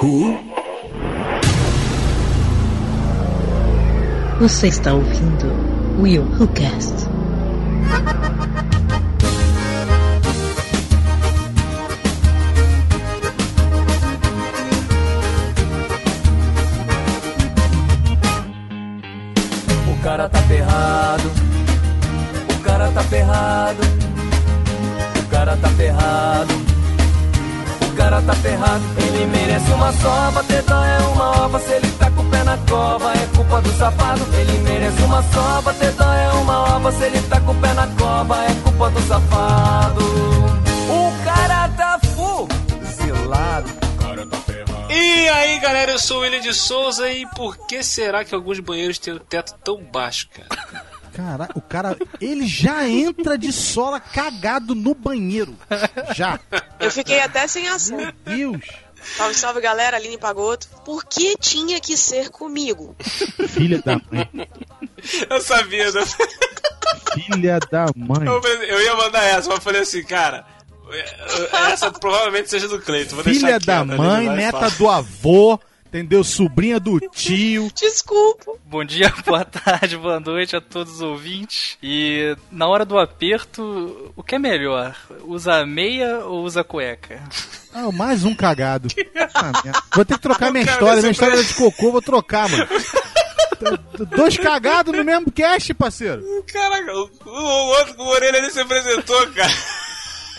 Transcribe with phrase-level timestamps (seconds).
[0.00, 0.38] Who?
[4.38, 5.46] Você está ouvindo
[6.00, 7.07] Will Who Cast.
[46.48, 50.86] De Souza e por que será que alguns banheiros têm o teto tão baixo, cara?
[51.12, 55.54] Cara, o cara, ele já entra de sola cagado no banheiro.
[56.14, 56.38] Já.
[56.80, 57.98] Eu fiquei até sem ação.
[57.98, 58.62] Meu Deus.
[59.16, 60.68] Salve, salve galera, Aline Pagoto.
[60.84, 62.96] Por que tinha que ser comigo?
[63.48, 64.48] Filha da mãe.
[65.28, 66.02] Eu sabia, né?
[67.14, 68.26] Filha da mãe.
[68.26, 70.46] Eu, eu ia mandar essa, mas eu falei assim, cara,
[71.70, 73.22] essa provavelmente seja do Cleiton.
[73.22, 75.58] Filha da ali, mãe, neta do avô,
[75.88, 76.22] entendeu?
[76.22, 77.70] Sobrinha do tio.
[77.74, 78.52] Desculpa.
[78.64, 81.76] Bom dia, boa tarde, boa noite a todos os ouvintes.
[81.82, 84.94] E na hora do aperto, o que é melhor?
[85.24, 87.22] Usa meia ou usa cueca?
[87.70, 88.88] Ah, mais um cagado.
[89.34, 89.52] Ah,
[89.94, 91.00] vou ter que trocar minha história.
[91.00, 92.66] Minha história era de cocô, vou trocar, mano.
[94.16, 96.22] Dois cagados no mesmo cast, parceiro.
[96.50, 99.52] Caraca, o, o outro com orelha ali se apresentou, cara.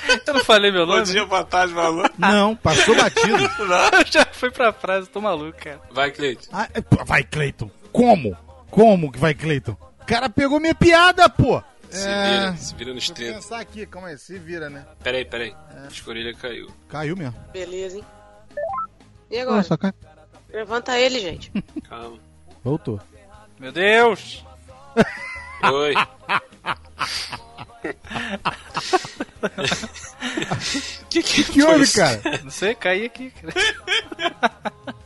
[0.27, 1.05] Eu não falei meu Bom nome?
[1.05, 2.09] dia, boa tarde, maluco.
[2.17, 3.37] Não, passou batido.
[3.97, 5.81] Eu já fui pra frase, tô maluco, cara.
[5.91, 6.47] Vai, Cleiton.
[6.51, 7.69] Ah, é, vai, Cleiton.
[7.91, 8.37] Como?
[8.69, 9.75] Como que vai, Cleiton?
[10.01, 11.61] O cara pegou minha piada, pô.
[11.89, 13.33] Se É, vira, se vira nos Deixa eu 30.
[13.35, 14.85] pensar aqui, calma aí, se vira, né?
[15.03, 15.55] Peraí, peraí.
[15.87, 16.67] Acho que a orelha caiu.
[16.87, 17.35] Caiu mesmo.
[17.51, 18.05] Beleza, hein?
[19.31, 19.57] E agora?
[19.57, 19.91] Nossa, cai...
[20.51, 21.51] Levanta ele, gente.
[21.87, 22.17] Calma.
[22.63, 22.99] Voltou.
[23.59, 24.43] Meu Deus!
[25.63, 25.93] Oi.
[31.09, 32.21] que que, Que houve, cara?
[32.43, 33.53] Não sei, caí aqui, cara.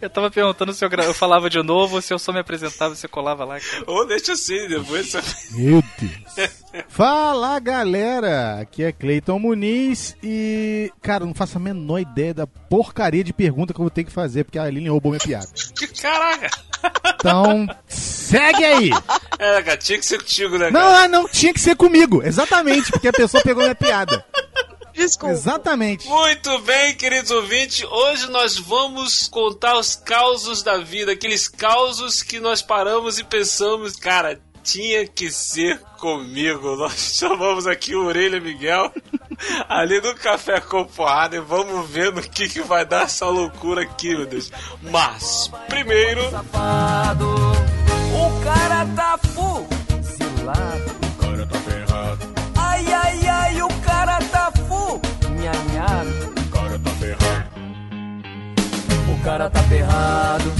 [0.00, 2.38] Eu tava perguntando se eu, gra- eu falava de novo ou se eu só me
[2.40, 3.84] apresentava e você colava lá, cara.
[3.86, 5.20] Ou deixa assim, depois você...
[5.52, 6.50] Meu Deus.
[6.88, 8.60] Fala, galera.
[8.60, 10.90] Aqui é Cleiton Muniz e...
[11.02, 14.04] Cara, eu não faço a menor ideia da porcaria de pergunta que eu vou ter
[14.04, 15.46] que fazer, porque a Aline roubou minha piada.
[16.00, 16.50] Caraca!
[17.14, 18.90] Então, segue aí.
[19.38, 21.02] É, cara, tinha que ser contigo, né, Não, cara?
[21.04, 22.22] ah, não, tinha que ser comigo.
[22.22, 24.24] Exatamente, porque a pessoa pegou minha piada.
[24.94, 25.34] Desculpa.
[25.34, 26.06] Exatamente.
[26.06, 27.84] Muito bem, queridos ouvintes.
[27.84, 33.96] Hoje nós vamos contar os causos da vida, aqueles causos que nós paramos e pensamos,
[33.96, 36.74] cara, tinha que ser comigo.
[36.76, 38.90] Nós chamamos aqui o Orelha Miguel
[39.68, 43.82] ali no Café com Porrada e vamos ver no que, que vai dar essa loucura
[43.82, 44.50] aqui, meu Deus.
[44.82, 46.22] Mas, primeiro.
[48.14, 50.93] O cara tá fuzilado.
[55.44, 57.50] O cara tá ferrado.
[59.12, 60.52] O cara tá ferrado.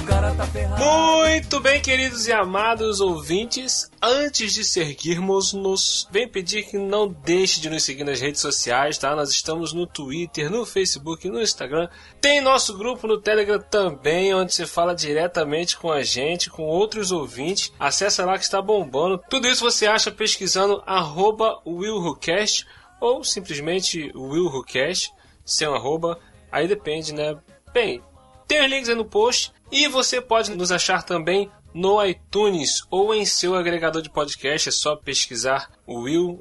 [0.00, 0.84] O cara tá ferrado.
[0.84, 3.90] Muito bem, queridos e amados ouvintes.
[4.00, 9.16] Antes de seguirmos-nos, vem pedir que não deixe de nos seguir nas redes sociais, tá?
[9.16, 11.88] Nós estamos no Twitter, no Facebook, no Instagram.
[12.20, 17.10] Tem nosso grupo no Telegram também, onde você fala diretamente com a gente, com outros
[17.10, 17.72] ouvintes.
[17.80, 19.20] Acesse lá que está bombando.
[19.28, 22.64] Tudo isso você acha pesquisando arroba WillWhoCast
[23.00, 25.12] ou simplesmente WillWhoCast,
[25.44, 26.18] sem um arroba.
[26.50, 27.36] Aí depende, né?
[27.72, 28.02] Bem,
[28.46, 33.14] tem os links aí no post e você pode nos achar também no iTunes ou
[33.14, 34.68] em seu agregador de podcast.
[34.68, 36.40] É só pesquisar Will.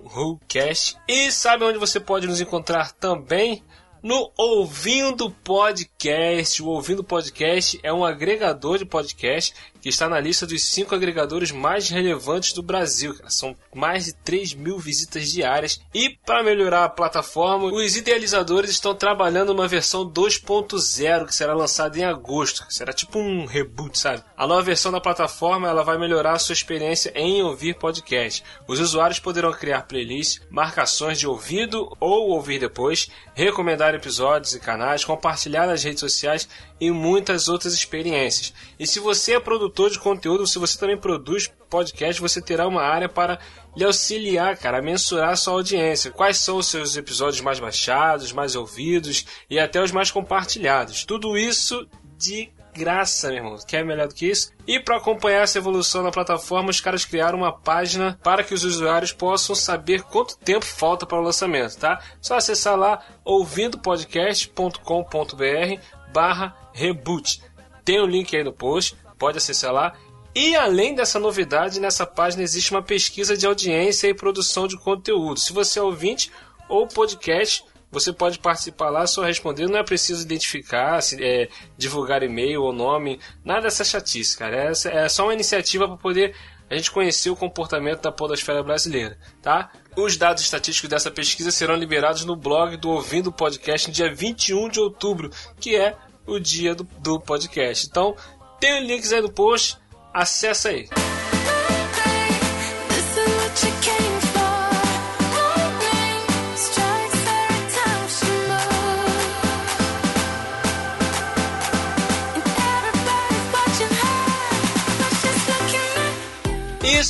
[1.07, 3.63] E sabe onde você pode nos encontrar também?
[4.01, 6.61] No Ouvindo Podcast.
[6.61, 9.53] O Ouvindo Podcast é um agregador de podcast
[9.85, 13.15] que está na lista dos cinco agregadores mais relevantes do Brasil.
[13.27, 15.79] São mais de 3 mil visitas diárias.
[15.93, 21.99] E para melhorar a plataforma, os idealizadores estão trabalhando numa versão 2.0 que será lançada
[21.99, 22.65] em agosto.
[22.67, 24.23] Será tipo um reboot, sabe?
[24.35, 28.43] A nova versão da plataforma ela vai melhorar a sua experiência em ouvir podcast.
[28.67, 35.05] Os usuários poderão criar playlists, marcações de ouvido ou ouvir depois, recomendar episódios e canais,
[35.05, 36.49] compartilhar nas redes sociais
[36.79, 38.53] e muitas outras experiências.
[38.79, 42.81] E se você é produtor de conteúdo, se você também produz podcast, você terá uma
[42.81, 43.39] área para
[43.75, 46.11] lhe auxiliar, cara, a mensurar a sua audiência.
[46.11, 51.05] Quais são os seus episódios mais baixados, mais ouvidos e até os mais compartilhados.
[51.05, 51.87] Tudo isso
[52.17, 53.57] de graça, meu irmão.
[53.65, 54.51] Quer melhor do que isso?
[54.67, 58.65] E para acompanhar essa evolução na plataforma, os caras criaram uma página para que os
[58.65, 62.01] usuários possam saber quanto tempo falta para o lançamento, tá?
[62.21, 65.81] Só acessar lá ouvindopodcast.com.br
[66.15, 67.41] barra reboot.
[67.83, 69.93] Tem o um link aí no post, pode acessar lá.
[70.33, 75.39] E além dessa novidade, nessa página existe uma pesquisa de audiência e produção de conteúdo.
[75.39, 76.31] Se você é ouvinte
[76.69, 79.67] ou podcast, você pode participar lá, só responder.
[79.67, 84.55] Não é preciso identificar, se, é, divulgar e-mail ou nome, nada dessa chatice, cara.
[84.55, 84.71] É,
[85.05, 86.35] é só uma iniciativa para poder
[86.69, 89.71] a gente conhecer o comportamento da podosfera brasileira, tá?
[89.95, 94.69] Os dados estatísticos dessa pesquisa serão liberados no blog do Ouvindo Podcast no dia 21
[94.69, 95.29] de outubro,
[95.59, 95.95] que é
[96.25, 97.87] o dia do, do podcast.
[97.87, 98.15] Então,
[98.59, 99.77] tem links aí no post,
[100.13, 100.89] acessa aí.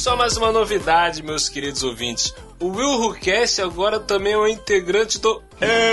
[0.05, 2.31] Só mais uma novidade, meus queridos ouvintes.
[2.59, 5.41] O Will Rucast agora também é um integrante do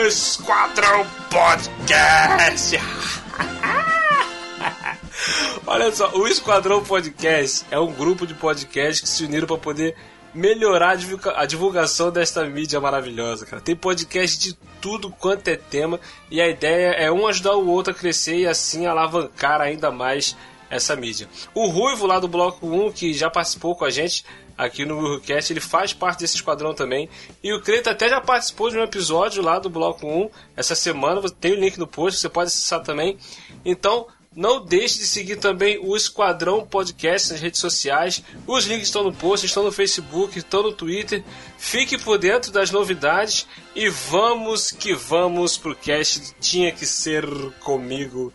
[0.06, 2.76] Esquadrão Podcast.
[5.66, 9.96] Olha só, o Esquadrão Podcast é um grupo de podcasts que se uniram para poder
[10.34, 10.98] melhorar
[11.34, 13.62] a divulgação desta mídia maravilhosa, cara.
[13.62, 15.98] Tem podcast de tudo quanto é tema
[16.30, 20.36] e a ideia é um ajudar o outro a crescer e assim alavancar ainda mais
[20.72, 21.28] essa mídia.
[21.54, 24.24] O Ruivo lá do Bloco 1, que já participou com a gente
[24.56, 27.10] aqui no WilhoCast, ele faz parte desse esquadrão também.
[27.42, 31.20] E o Cleito até já participou de um episódio lá do Bloco 1 essa semana,
[31.30, 33.18] tem o link no post, você pode acessar também.
[33.64, 38.22] Então, não deixe de seguir também o Esquadrão Podcast nas redes sociais.
[38.46, 41.22] Os links estão no post, estão no Facebook, estão no Twitter.
[41.58, 43.46] Fique por dentro das novidades
[43.76, 46.34] e vamos que vamos pro cast.
[46.40, 47.26] Tinha que ser
[47.60, 48.32] comigo.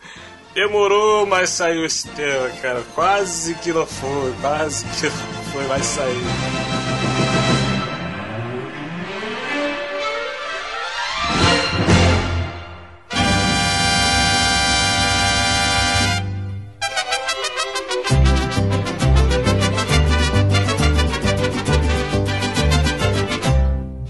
[0.58, 2.82] Demorou, mas saiu esse tema, cara.
[2.92, 6.16] Quase que não foi, quase que não foi, mas saiu.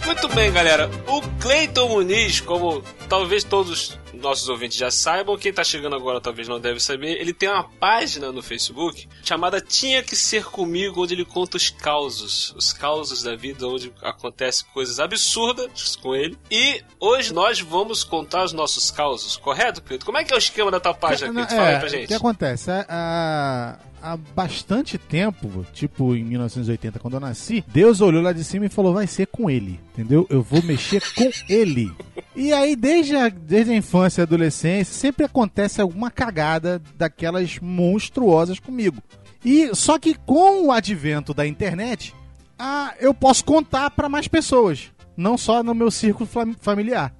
[0.06, 0.90] Muito bem, galera.
[1.06, 6.48] O Cleiton Muniz, como talvez todos nossos ouvintes já saibam, quem tá chegando agora talvez
[6.48, 11.14] não deve saber, ele tem uma página no Facebook chamada Tinha Que Ser Comigo, onde
[11.14, 16.36] ele conta os causos, os causos da vida, onde acontecem coisas absurdas com ele.
[16.50, 20.06] E hoje nós vamos contar os nossos causos, correto, Cleiton?
[20.06, 21.56] Como é que é o esquema da tua página, Cleiton?
[21.56, 22.04] Fala aí pra gente.
[22.04, 22.70] O que acontece?
[22.70, 28.44] A, a, há bastante tempo, tipo em 1980, quando eu nasci, Deus olhou lá de
[28.44, 30.26] cima e falou: vai ser com ele, entendeu?
[30.30, 31.92] Eu vou mexer com ele.
[32.34, 38.60] E aí, desde a, desde a infância e adolescência, sempre acontece alguma cagada daquelas monstruosas
[38.60, 39.02] comigo.
[39.44, 42.14] E só que com o advento da internet,
[42.58, 46.28] ah, eu posso contar para mais pessoas, não só no meu círculo
[46.60, 47.14] familiar.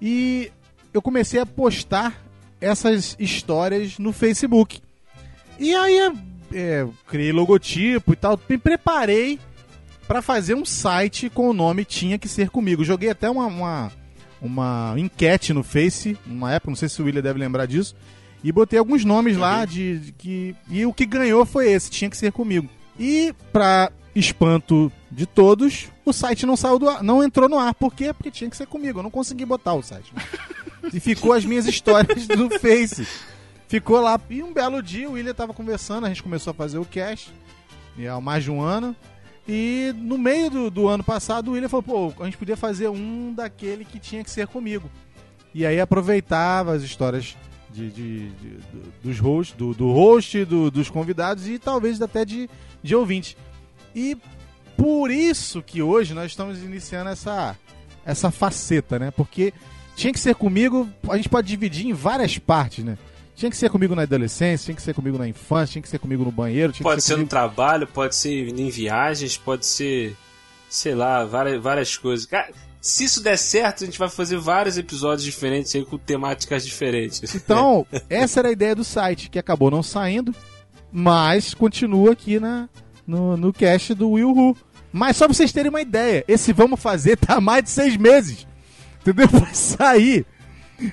[0.00, 0.50] E
[0.92, 2.22] eu comecei a postar
[2.60, 4.80] essas histórias no Facebook.
[5.58, 6.12] E aí
[6.52, 9.38] é, criei logotipo e tal, me preparei
[10.06, 12.84] para fazer um site com o nome Tinha Que Ser Comigo.
[12.84, 13.92] Joguei até uma, uma,
[14.40, 17.96] uma enquete no Face, numa época, não sei se o William deve lembrar disso,
[18.42, 20.54] e botei alguns nomes lá de, de que.
[20.68, 22.68] E o que ganhou foi esse, Tinha Que Ser Comigo.
[22.98, 27.74] E pra espanto de todos, o site não saiu do ar, não entrou no ar.
[27.74, 28.12] Por quê?
[28.12, 28.98] Porque tinha que ser comigo.
[28.98, 30.12] Eu não consegui botar o site.
[30.92, 33.06] e ficou as minhas histórias no Face.
[33.74, 34.20] Ficou lá.
[34.30, 37.32] E um belo dia o William tava conversando, a gente começou a fazer o cast.
[37.98, 38.94] E há mais de um ano.
[39.48, 42.88] E no meio do, do ano passado, o William falou: pô, a gente podia fazer
[42.88, 44.88] um daquele que tinha que ser comigo.
[45.52, 47.36] E aí aproveitava as histórias
[47.68, 48.58] de, de, de,
[49.02, 52.48] dos hosts, do, do host, do, dos convidados e talvez até de,
[52.80, 53.36] de ouvintes.
[53.92, 54.16] E
[54.76, 57.56] por isso que hoje nós estamos iniciando essa,
[58.06, 59.10] essa faceta, né?
[59.10, 59.52] Porque
[59.96, 62.96] tinha que ser comigo, a gente pode dividir em várias partes, né?
[63.34, 65.98] Tinha que ser comigo na adolescência, tinha que ser comigo na infância, tinha que ser
[65.98, 66.72] comigo no banheiro.
[66.82, 67.26] pode ser, ser comigo...
[67.26, 70.16] no trabalho, pode ser em viagens, pode ser,
[70.68, 72.26] sei lá, várias, várias coisas.
[72.26, 72.50] Cara,
[72.80, 77.34] se isso der certo, a gente vai fazer vários episódios diferentes aí com temáticas diferentes.
[77.34, 80.32] Então, essa era a ideia do site, que acabou não saindo,
[80.92, 82.68] mas continua aqui na,
[83.06, 84.56] no, no cast do Will Who.
[84.92, 87.96] Mas só pra vocês terem uma ideia, esse Vamos Fazer tá há mais de seis
[87.96, 88.46] meses.
[89.00, 89.26] Entendeu?
[89.32, 90.24] Vai sair.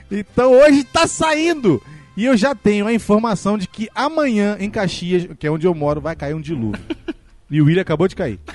[0.09, 1.79] Então hoje tá saindo.
[2.15, 5.73] E eu já tenho a informação de que amanhã em Caxias, que é onde eu
[5.73, 6.81] moro, vai cair um dilúvio.
[7.49, 8.39] e o William acabou de cair.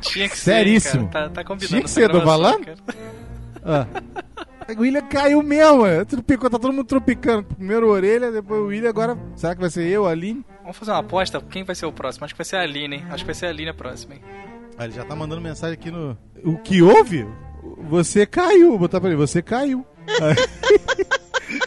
[0.00, 1.04] Tinha que Seríssimo.
[1.04, 1.28] ser, cara.
[1.28, 2.66] Tá, tá combinando Tinha que ser, tô falando?
[3.64, 3.86] Ah.
[4.76, 5.82] O William caiu mesmo.
[6.06, 7.44] Tropicou, tá todo mundo tropicando.
[7.44, 9.16] Primeiro a orelha, depois o William, agora.
[9.36, 10.44] Será que vai ser eu, a Aline?
[10.62, 11.40] Vamos fazer uma aposta?
[11.40, 12.24] Quem vai ser o próximo?
[12.24, 13.04] Acho que vai ser a Aline, hein?
[13.10, 14.20] Acho que vai ser a Aline a próxima, hein?
[14.78, 16.16] Ah, ele já tá mandando mensagem aqui no.
[16.44, 17.26] O que houve?
[17.88, 18.70] Você caiu.
[18.70, 19.84] Vou botar pra ele, você caiu.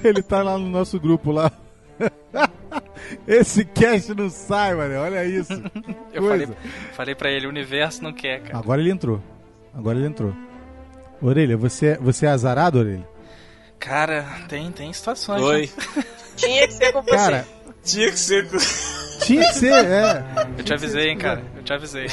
[0.07, 1.51] Ele tá lá no nosso grupo lá.
[3.27, 4.95] Esse cast não sai, mano.
[4.99, 5.53] Olha isso.
[6.13, 6.45] Eu Coisa.
[6.47, 6.57] falei,
[6.93, 8.57] falei pra ele, o universo não quer, cara.
[8.57, 9.21] Agora ele entrou.
[9.73, 10.33] Agora ele entrou.
[11.21, 13.07] Orelha, você, você é azarado, Orelha?
[13.79, 15.41] Cara, tem, tem situações.
[15.41, 15.47] né?
[15.47, 15.71] Oi.
[16.35, 17.15] Tinha que ser com você.
[17.15, 17.45] Cara,
[17.83, 18.49] Tinha que ser.
[18.49, 18.57] com-
[19.25, 20.23] tinha que ser, é.
[20.57, 21.43] Eu te avisei, hein, cara.
[21.55, 22.07] Eu te avisei.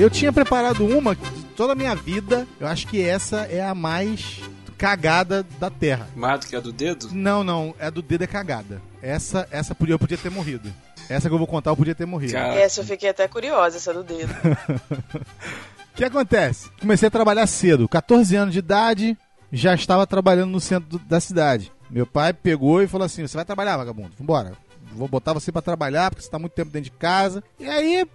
[0.00, 2.46] Eu tinha preparado uma de toda a minha vida.
[2.58, 4.40] Eu acho que essa é a mais
[4.78, 6.08] cagada da Terra.
[6.16, 7.08] Mais do que a do dedo?
[7.12, 8.80] Não, não, é do dedo é cagada.
[9.02, 10.72] Essa, essa eu podia ter morrido.
[11.08, 12.32] Essa que eu vou contar, eu podia ter morrido.
[12.32, 14.32] Cara, Essa eu fiquei até curiosa, essa do dedo.
[14.32, 15.26] O
[15.96, 16.70] que acontece?
[16.80, 19.18] Comecei a trabalhar cedo, 14 anos de idade,
[19.52, 21.70] já estava trabalhando no centro do- da cidade.
[21.90, 24.12] Meu pai pegou e falou assim: Você vai trabalhar, vagabundo?
[24.18, 24.52] Vambora.
[24.94, 27.42] Vou botar você pra trabalhar porque você tá muito tempo dentro de casa.
[27.58, 28.06] E aí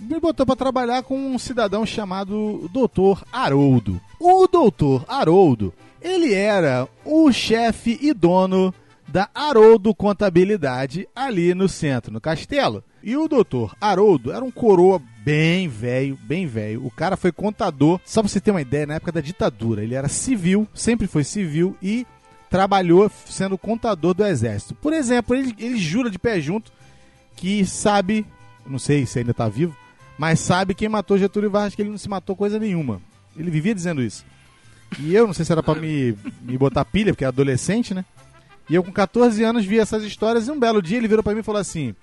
[0.00, 3.22] me botou pra trabalhar com um cidadão chamado Dr.
[3.32, 4.00] Haroldo.
[4.18, 5.04] O Dr.
[5.08, 8.74] Haroldo, ele era o chefe e dono
[9.06, 12.82] da Haroldo Contabilidade ali no centro, no castelo.
[13.02, 16.84] E o doutor Haroldo era um coroa bem velho, bem velho.
[16.84, 19.82] O cara foi contador, só pra você ter uma ideia, na época da ditadura.
[19.82, 22.06] Ele era civil, sempre foi civil e
[22.50, 24.74] trabalhou sendo contador do exército.
[24.74, 26.72] Por exemplo, ele, ele jura de pé junto
[27.36, 28.26] que sabe,
[28.66, 29.74] não sei se ainda tá vivo,
[30.20, 33.00] mas sabe quem matou Getúlio Vargas, que ele não se matou coisa nenhuma.
[33.34, 34.22] Ele vivia dizendo isso.
[34.98, 38.04] E eu não sei se era pra me, me botar pilha, porque era adolescente, né?
[38.68, 41.32] E eu com 14 anos vi essas histórias e um belo dia ele virou pra
[41.32, 41.94] mim e falou assim: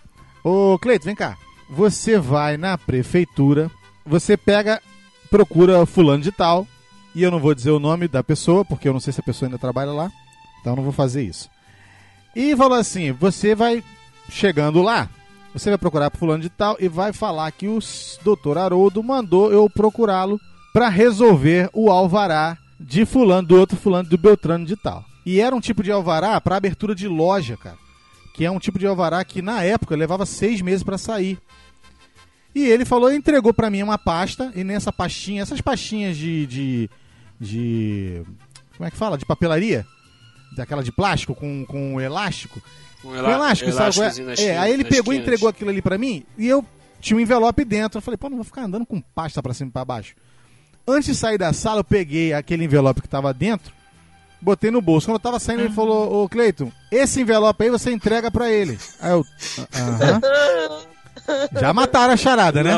[0.44, 1.38] Ô Cleito, vem cá.
[1.70, 3.70] Você vai na prefeitura,
[4.04, 4.82] você pega,
[5.30, 6.66] procura fulano de tal,
[7.14, 9.24] e eu não vou dizer o nome da pessoa, porque eu não sei se a
[9.24, 10.12] pessoa ainda trabalha lá,
[10.60, 11.52] então não vou fazer isso.
[12.36, 13.84] E falou assim: você vai
[14.28, 15.08] chegando lá,
[15.54, 17.80] você vai procurar pro fulano de tal e vai falar que o
[18.24, 20.40] doutor Haroldo mandou eu procurá-lo
[20.74, 25.04] pra resolver o alvará de fulano, do outro fulano, do Beltrano de tal.
[25.26, 27.78] E era um tipo de alvará pra abertura de loja, cara.
[28.34, 31.40] Que é um tipo de alvará que na época levava seis meses pra sair.
[32.54, 36.46] E ele falou, entregou pra mim uma pasta, e nessa pastinha, essas pastinhas de.
[36.46, 36.90] de.
[37.40, 38.22] de
[38.76, 39.18] como é que fala?
[39.18, 39.86] De papelaria?
[40.56, 42.62] Daquela de plástico com, com elástico.
[43.04, 43.98] Um Com elástico, sabe?
[44.40, 46.66] É, é, aí ele pegou e entregou aquilo ali pra mim e eu
[47.00, 47.98] tinha um envelope dentro.
[47.98, 50.16] Eu falei, pô, não vou ficar andando com pasta pra cima e pra baixo.
[50.88, 53.74] Antes de sair da sala, eu peguei aquele envelope que tava dentro,
[54.42, 55.08] botei no bolso.
[55.08, 58.78] Quando eu tava saindo, ele falou, ô Cleiton, esse envelope aí você entrega pra ele.
[59.00, 59.26] Aí eu,
[59.76, 60.22] aham.
[61.60, 62.78] Já mataram a charada, né?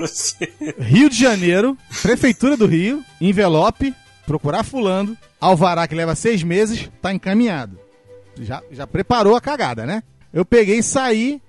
[0.80, 3.94] Rio de Janeiro, Prefeitura do Rio, envelope,
[4.26, 7.78] procurar fulano, alvará que leva seis meses, tá encaminhado.
[8.40, 10.02] Já, já preparou a cagada, né?
[10.32, 11.40] Eu peguei, saí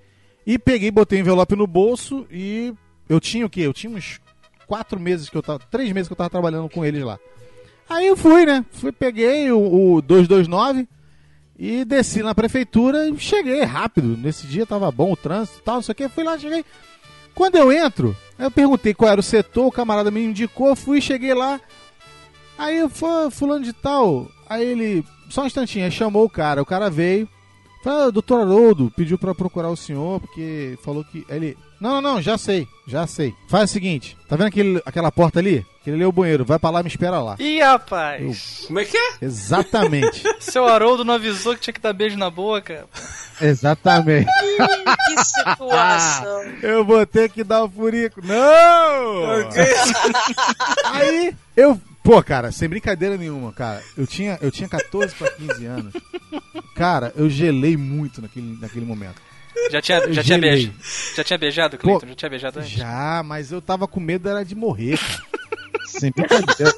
[0.46, 2.74] e peguei, botei envelope no bolso e
[3.10, 3.62] eu tinha o quê?
[3.62, 4.22] Eu tinha uns
[4.66, 7.20] quatro meses que eu tava, três meses que eu tava trabalhando com eles lá.
[7.90, 8.66] Aí eu fui, né?
[8.72, 10.88] Fui, peguei o, o 229
[11.58, 14.18] e desci na prefeitura e cheguei rápido.
[14.18, 16.10] Nesse dia tava bom o trânsito e tal, não sei o que.
[16.10, 16.64] Fui lá, cheguei.
[17.34, 21.34] Quando eu entro, eu perguntei qual era o setor, o camarada me indicou, fui, cheguei
[21.34, 21.62] lá.
[22.58, 24.28] Aí eu falei, fulano de tal.
[24.50, 26.62] Aí ele, só um instantinho, aí chamou o cara.
[26.62, 27.28] O cara veio.
[27.84, 31.26] Falei, ah, doutor Haroldo pediu pra procurar o senhor, porque falou que.
[31.30, 33.34] Aí ele, não, não, não, já sei, já sei.
[33.48, 35.66] Faz o seguinte, tá vendo aquele, aquela porta ali?
[35.80, 37.36] Aquele ali é o banheiro, vai pra lá e me espera lá.
[37.40, 38.64] Ih, rapaz!
[38.66, 39.18] Como é que é?
[39.22, 40.24] Exatamente.
[40.42, 42.86] Seu Haroldo não avisou que tinha que dar beijo na boca?
[43.40, 44.28] Exatamente.
[44.28, 46.42] Que situação.
[46.62, 48.22] Eu vou ter que dar o furico.
[48.26, 49.48] Não!
[50.86, 51.80] Aí, eu.
[52.08, 53.84] Pô, cara, sem brincadeira nenhuma, cara.
[53.98, 55.94] Eu tinha, eu tinha 14 pra 15 anos.
[56.74, 59.22] Cara, eu gelei muito naquele, naquele momento.
[59.70, 60.74] Já tinha, já tinha, beijo,
[61.18, 62.08] já tinha beijado, Cleiton?
[62.08, 62.72] Já tinha beijado antes?
[62.72, 65.22] Já, mas eu tava com medo era de morrer, cara.
[65.86, 66.74] Sem brincadeira.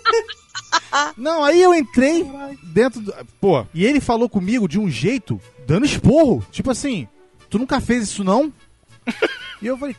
[1.16, 2.26] Não, aí eu entrei
[2.64, 3.14] dentro do.
[3.40, 6.44] Pô, e ele falou comigo de um jeito, dando esporro.
[6.52, 7.08] Tipo assim,
[7.52, 8.52] tu nunca fez isso não?
[9.62, 9.96] E eu falei,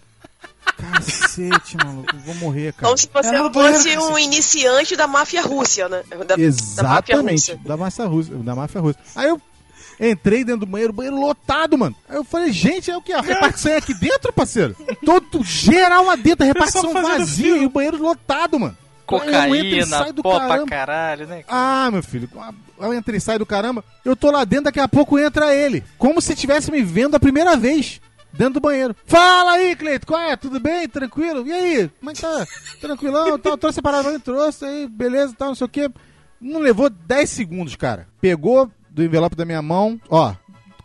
[0.80, 2.86] cacete, maluco, eu vou morrer, cara.
[2.86, 6.02] Como se você Ela não fosse um iniciante da máfia russa, né?
[6.26, 8.98] Da, Exatamente, da máfia russa, da máfia russa.
[9.14, 9.40] Aí eu
[10.00, 11.94] entrei dentro do banheiro, banheiro lotado, mano.
[12.08, 13.12] Aí eu falei, gente, é o que?
[13.12, 14.74] A repartição é aqui dentro, parceiro?
[15.04, 18.76] Todo geral lá dentro, a repartição vazia e o banheiro lotado, mano.
[19.10, 20.66] Cocaína, sai do pó pra caramba.
[20.66, 21.42] caralho, né?
[21.48, 22.30] Ah, meu filho,
[22.80, 23.84] ela entra e sai do caramba.
[24.04, 25.82] Eu tô lá dentro, daqui a pouco entra ele.
[25.98, 28.00] Como se estivesse me vendo a primeira vez.
[28.32, 28.94] Dentro do banheiro.
[29.04, 30.36] Fala aí, Cleito, qual é?
[30.36, 30.88] Tudo bem?
[30.88, 31.46] Tranquilo?
[31.46, 31.88] E aí?
[31.98, 32.46] Como é que tá?
[32.80, 33.38] Tranquilão?
[33.38, 35.90] Tal, trouxe a parada, trouxe aí, beleza, tal, não sei o quê.
[36.40, 38.08] Não levou 10 segundos, cara.
[38.20, 40.34] Pegou do envelope da minha mão, ó,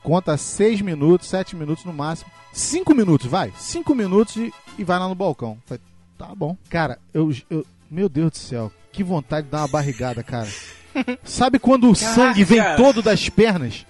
[0.03, 2.29] conta 6 minutos, 7 minutos no máximo.
[2.51, 3.53] 5 minutos, vai.
[3.57, 5.57] 5 minutos e, e vai lá no balcão.
[5.65, 5.81] Falei,
[6.17, 6.57] tá bom.
[6.69, 7.65] Cara, eu, eu.
[7.89, 10.47] Meu Deus do céu, que vontade de dar uma barrigada, cara.
[11.23, 13.85] Sabe quando o sangue vem todo das pernas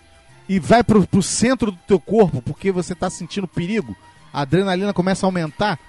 [0.48, 3.96] e vai pro, pro centro do teu corpo porque você tá sentindo perigo?
[4.32, 5.80] A adrenalina começa a aumentar.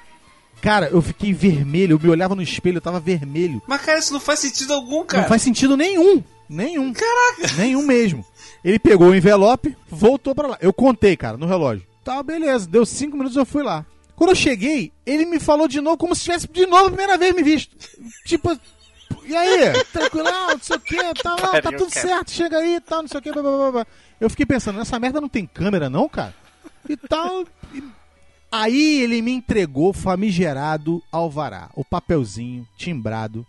[0.61, 3.61] Cara, eu fiquei vermelho, eu me olhava no espelho, eu tava vermelho.
[3.67, 5.23] Mas, cara, isso não faz sentido algum, cara.
[5.23, 6.23] Não faz sentido nenhum.
[6.49, 6.93] Nenhum.
[6.93, 7.55] Caraca.
[7.57, 8.25] Nenhum mesmo.
[8.65, 10.59] Ele pegou o envelope, voltou pra lá.
[10.61, 11.87] Eu contei, cara, no relógio.
[12.03, 12.67] Tá, beleza.
[12.69, 13.85] Deu cinco minutos, eu fui lá.
[14.15, 17.19] Quando eu cheguei, ele me falou de novo, como se tivesse de novo a primeira
[17.19, 17.77] vez me visto.
[18.25, 18.59] Tipo,
[19.27, 19.85] e aí?
[19.93, 22.07] Tranquilão, não sei o que, tá, tá tudo cara.
[22.09, 23.87] certo, chega aí, tal, não sei o que, blá, blá, blá.
[24.21, 26.35] Eu fiquei pensando, nessa merda não tem câmera não, cara?
[26.89, 27.45] E tal...
[27.75, 27.83] e-
[28.51, 33.45] Aí ele me entregou famigerado alvará, o papelzinho timbrado,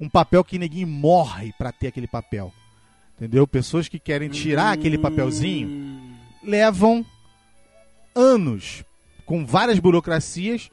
[0.00, 2.52] um papel que ninguém morre pra ter aquele papel.
[3.16, 3.46] Entendeu?
[3.46, 6.00] Pessoas que querem tirar aquele papelzinho
[6.42, 7.04] levam
[8.14, 8.82] anos
[9.24, 10.70] com várias burocracias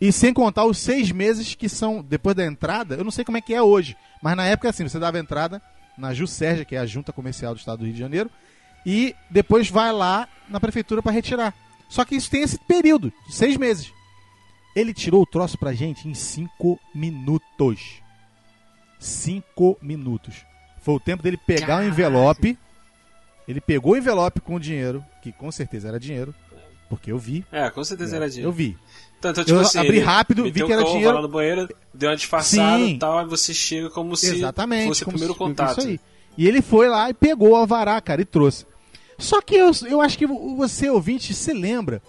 [0.00, 2.94] e sem contar os seis meses que são depois da entrada.
[2.94, 5.60] Eu não sei como é que é hoje, mas na época assim, você dava entrada
[5.96, 8.30] na JUSERJA, que é a Junta Comercial do Estado do Rio de Janeiro,
[8.86, 11.52] e depois vai lá na prefeitura pra retirar.
[11.88, 13.92] Só que isso tem esse período, de seis meses.
[14.76, 18.00] Ele tirou o troço pra gente em cinco minutos.
[19.00, 20.44] Cinco minutos.
[20.80, 22.56] Foi o tempo dele pegar o envelope.
[23.46, 26.34] Ele pegou o envelope com o dinheiro, que com certeza era dinheiro,
[26.88, 27.44] porque eu vi.
[27.50, 28.48] É, com certeza era dinheiro.
[28.48, 28.76] Eu vi.
[29.18, 31.06] Então, então, tipo Eu assim, abri rápido, vi que era o cão, dinheiro.
[31.12, 32.94] vai lá no banheiro, deu uma disfarçada Sim.
[32.94, 34.86] e tal, aí você chega como se Exatamente.
[34.88, 35.78] fosse o como primeiro se- contato.
[35.80, 36.00] Isso aí.
[36.36, 38.64] E ele foi lá e pegou o alvará, cara, e trouxe.
[39.18, 42.00] Só que eu, eu acho que você, ouvinte, se lembra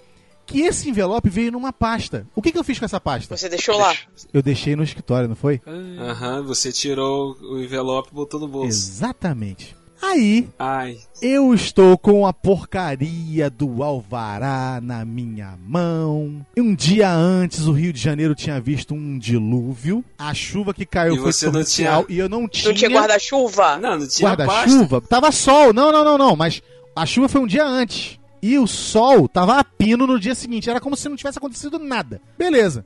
[0.45, 2.27] que esse envelope veio numa pasta.
[2.35, 3.35] O que, que eu fiz com essa pasta?
[3.35, 3.95] Você deixou lá.
[4.31, 5.59] Eu deixei no escritório, não foi?
[5.99, 8.67] Aham, você tirou o envelope e botou no bolso.
[8.67, 9.75] Exatamente.
[10.01, 16.45] Aí, Ai, eu estou com a porcaria do alvará na minha mão.
[16.55, 20.03] E um dia antes, o Rio de Janeiro tinha visto um dilúvio.
[20.17, 23.77] A chuva que caiu E foi torrencial tinha- e eu não tinha, Não tinha guarda-chuva?
[23.77, 25.01] não, não tinha guarda-chuva.
[25.01, 25.73] Tava sol.
[25.73, 26.35] Não, não, não, não.
[26.35, 26.61] Mas
[26.95, 28.17] a chuva foi um dia antes.
[28.41, 30.69] E o sol tava a pino no dia seguinte.
[30.69, 32.21] Era como se não tivesse acontecido nada.
[32.37, 32.85] Beleza.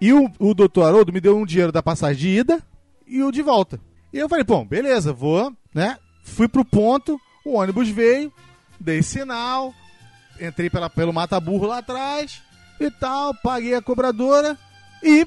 [0.00, 2.60] E o, o doutor Haroldo me deu um dinheiro da passagem de ida
[3.06, 3.80] e o de volta.
[4.12, 5.96] E eu falei, bom, beleza, vou, né?
[6.34, 8.32] Fui pro ponto, o ônibus veio,
[8.78, 9.74] dei sinal,
[10.40, 12.42] entrei pela, pelo mata-burro lá atrás
[12.80, 14.56] e tal, paguei a cobradora
[15.02, 15.26] e.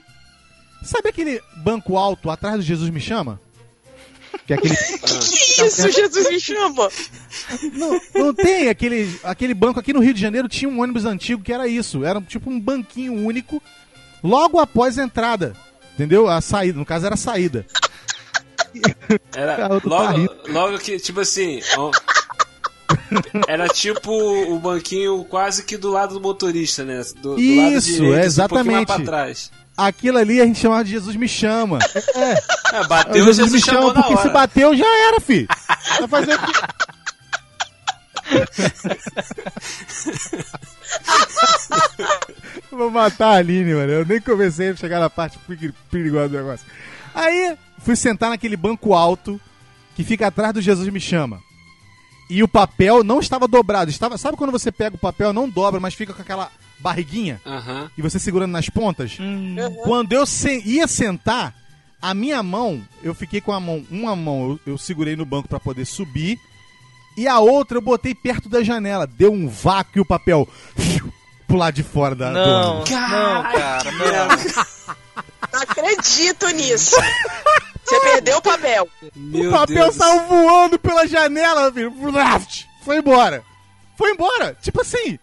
[0.83, 3.39] Sabe aquele banco alto atrás do Jesus Me Chama?
[4.47, 4.75] Que é aquele.
[5.61, 6.89] Que isso, Jesus me chama?
[7.73, 11.43] Não, não tem aquele, aquele banco aqui no Rio de Janeiro tinha um ônibus antigo
[11.43, 13.61] que era isso, era tipo um banquinho único
[14.23, 15.53] logo após a entrada,
[15.93, 16.27] entendeu?
[16.27, 17.65] A saída, no caso era a saída.
[19.35, 21.59] Era tá logo, logo que, tipo assim.
[23.47, 27.01] Era tipo o banquinho quase que do lado do motorista, né?
[27.21, 28.85] Do, do lado Isso, direito, é assim, um pouquinho mais exatamente.
[28.87, 29.51] pra trás.
[29.77, 31.79] Aquilo ali a gente chamava de Jesus me chama.
[32.15, 35.47] É, É, bateu, Jesus Jesus me chama porque se bateu já era, fi.
[35.99, 36.51] Vai fazer o quê?
[42.71, 43.91] Vou matar a Aline, mano.
[43.91, 46.65] Eu nem comecei a chegar na parte peri- perigosa do negócio.
[47.13, 49.39] Aí, fui sentar naquele banco alto
[49.95, 51.41] que fica atrás do Jesus Me Chama.
[52.29, 53.91] E o papel não estava dobrado.
[53.91, 57.41] Estava, sabe quando você pega o papel, não dobra, mas fica com aquela barriguinha?
[57.97, 59.17] E você segurando nas pontas?
[59.83, 61.53] Quando eu se- ia sentar,
[62.01, 65.49] a minha mão, eu fiquei com a mão, uma mão eu, eu segurei no banco
[65.49, 66.39] pra poder subir,
[67.17, 69.05] e a outra eu botei perto da janela.
[69.05, 70.47] Deu um vácuo e o papel
[71.49, 74.27] lado de fora da, do Não, não, cara, não.
[75.51, 76.95] Não acredito nisso.
[77.91, 78.89] Você perdeu o papel.
[79.15, 81.93] Meu o papel Deus saiu voando pela janela, filho.
[82.85, 83.43] Foi embora.
[83.97, 84.57] Foi embora.
[84.61, 85.19] Tipo assim,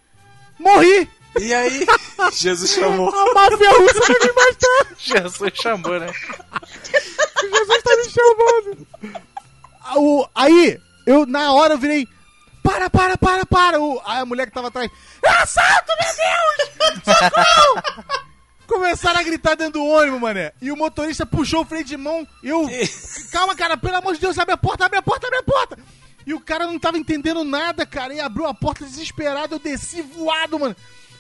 [0.59, 1.09] morri.
[1.41, 1.87] E aí,
[2.33, 3.09] Jesus chamou.
[3.11, 4.95] A máfia russa vai me matar.
[4.99, 6.13] Jesus chamou, né?
[7.41, 8.87] Jesus tá me chamando.
[9.97, 12.07] O- aí, eu na hora eu virei.
[12.63, 13.81] Para, para, para, para.
[13.81, 14.91] O, aí a mulher que tava atrás.
[15.25, 17.19] Assalto, meu Deus!
[17.19, 18.05] Socorro!
[18.69, 20.53] Começaram a gritar dentro do ônibus, mané.
[20.61, 22.29] E o motorista puxou o freio de mão.
[22.45, 22.69] Eu.
[23.33, 25.79] Calma, cara, pelo amor de Deus, abre a porta, abre a porta, abre a porta.
[26.27, 28.13] E o cara não tava entendendo nada, cara.
[28.13, 29.55] E abriu a porta desesperado.
[29.55, 30.77] Eu desci voado, mano.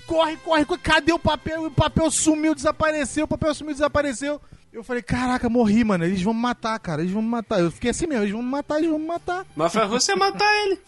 [0.06, 0.80] Corre, corre, corre.
[0.82, 1.64] Cadê o papel?
[1.64, 3.24] O papel sumiu, desapareceu.
[3.24, 4.34] O papel sumiu, desapareceu.
[4.70, 6.04] Eu Eu falei, caraca, morri, mano.
[6.04, 7.00] Eles vão me matar, cara.
[7.00, 7.60] Eles vão me matar.
[7.60, 9.46] Eu fiquei assim mesmo, eles vão me matar, eles vão me matar.
[9.56, 10.78] Máfia russa é matar ele.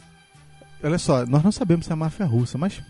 [0.85, 2.83] Olha só, nós não sabemos se é máfia russa, mas.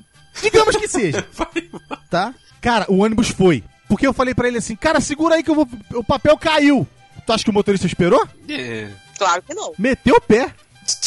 [0.43, 1.25] Digamos que seja.
[2.11, 2.35] tá?
[2.61, 3.63] Cara, o ônibus foi.
[3.89, 5.69] Porque eu falei pra ele assim, cara, segura aí que eu vou.
[5.95, 6.87] O papel caiu.
[7.27, 8.27] Tu acha que o motorista esperou?
[8.49, 8.89] É.
[9.19, 9.73] Claro que não.
[9.79, 10.53] Meteu o pé.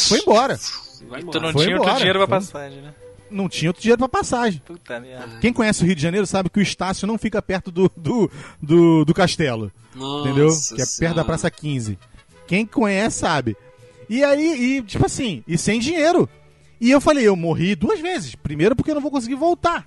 [0.08, 0.58] Foi embora.
[1.08, 1.40] Vai Tu embora.
[1.40, 2.36] não Foi tinha embora, outro dinheiro pra foi.
[2.52, 2.94] passagem, né?
[3.30, 4.62] Não tinha outro dinheiro pra passagem.
[4.64, 5.38] Puta merda.
[5.40, 8.30] Quem conhece o Rio de Janeiro sabe que o Estácio não fica perto do, do,
[8.62, 9.72] do, do castelo.
[9.94, 10.48] Nossa entendeu?
[10.48, 11.16] Que é perto Senhora.
[11.16, 11.98] da Praça 15.
[12.46, 13.56] Quem conhece sabe.
[14.08, 16.28] E aí, e, tipo assim, e sem dinheiro.
[16.80, 18.34] E eu falei, eu morri duas vezes.
[18.34, 19.86] Primeiro porque eu não vou conseguir voltar.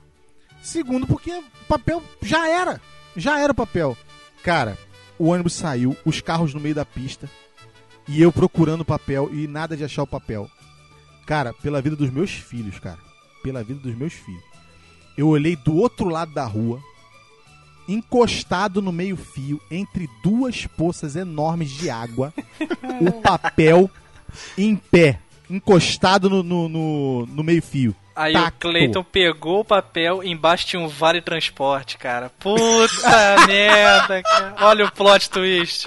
[0.67, 2.81] Segundo porque o papel já era.
[3.15, 3.95] Já era o papel.
[4.43, 4.77] Cara,
[5.17, 7.29] o ônibus saiu, os carros no meio da pista.
[8.05, 10.51] E eu procurando o papel e nada de achar o papel.
[11.25, 12.99] Cara, pela vida dos meus filhos, cara.
[13.41, 14.43] Pela vida dos meus filhos.
[15.17, 16.81] Eu olhei do outro lado da rua,
[17.87, 22.33] encostado no meio-fio, entre duas poças enormes de água,
[22.99, 23.89] o papel
[24.57, 27.95] em pé, encostado no, no, no, no meio-fio.
[28.17, 32.31] Aí o Cleiton pegou o papel, embaixo tinha um vale transporte, cara.
[32.39, 34.55] Puta merda, cara.
[34.61, 35.85] Olha o plot twist.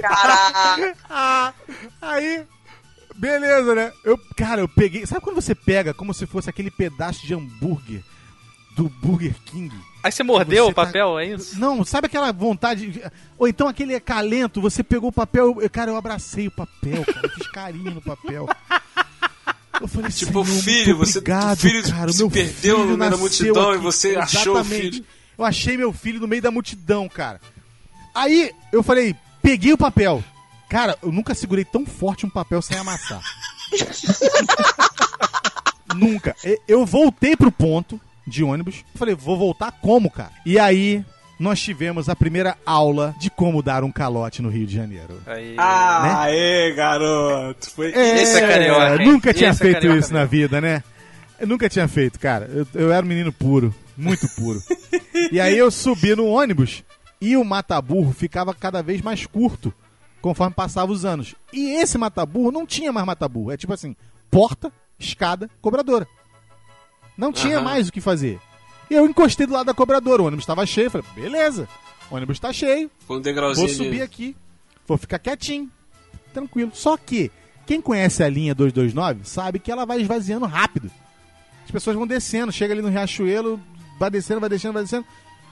[0.00, 0.96] Caraca.
[1.10, 1.52] Ah,
[2.00, 2.44] aí,
[3.16, 3.92] beleza, né?
[4.04, 5.04] Eu, cara, eu peguei.
[5.06, 8.02] Sabe quando você pega como se fosse aquele pedaço de hambúrguer
[8.76, 9.74] do Burger King?
[10.02, 11.58] Aí você mordeu Você o tá- papel, é isso?
[11.58, 12.90] Não, sabe aquela vontade.
[12.90, 13.02] de-
[13.38, 15.56] Ou então aquele calento, você pegou o papel.
[15.60, 17.20] eu- Cara, eu abracei o papel, cara.
[17.26, 18.46] Eu fiz carinho no papel.
[19.80, 22.12] Eu falei, Tipo, "Senhor, filho, você- obrigado, filho cara.
[22.12, 24.90] Se meu perdeu filho no meio da multidão e aqui." você achou o Exatamente.
[24.92, 25.04] filho.
[25.36, 27.40] Eu achei meu filho no meio da multidão, cara.
[28.14, 30.22] Aí eu falei, peguei o papel.
[30.68, 33.20] Cara, eu nunca segurei tão forte um papel sem amassar.
[35.94, 36.34] nunca.
[36.44, 38.84] E- Eu voltei pro ponto de ônibus.
[38.94, 40.32] Falei, vou voltar como, cara?
[40.46, 41.04] E aí
[41.38, 45.20] nós tivemos a primeira aula de como dar um calote no Rio de Janeiro.
[45.26, 45.54] Aí.
[45.58, 47.70] Ah, aê, garoto.
[47.70, 49.08] Foi Esse é carioca, hein?
[49.08, 50.82] Nunca tinha Esse é feito carioca isso na vida, né?
[51.38, 52.48] Eu nunca tinha feito, cara.
[52.52, 54.60] Eu, eu era um menino puro, muito puro.
[55.32, 56.84] e aí eu subi no ônibus
[57.20, 59.72] e o mataburro ficava cada vez mais curto
[60.20, 61.34] conforme passavam os anos.
[61.52, 63.50] E esse mataburro não tinha mais mataburro.
[63.50, 63.94] É tipo assim,
[64.30, 66.06] porta, escada, cobradora.
[67.16, 67.64] Não tinha Aham.
[67.64, 68.40] mais o que fazer.
[68.90, 70.90] E eu encostei do lado da cobradora, o ônibus estava cheio.
[70.90, 71.68] Falei, beleza,
[72.10, 74.02] o ônibus está cheio, um Vou subir de...
[74.02, 74.36] aqui,
[74.86, 75.70] vou ficar quietinho,
[76.32, 76.70] tranquilo.
[76.74, 77.30] Só que,
[77.66, 80.90] quem conhece a linha 229 sabe que ela vai esvaziando rápido.
[81.64, 83.58] As pessoas vão descendo, chega ali no Riachuelo,
[83.98, 85.06] vai descendo, vai descendo, vai descendo.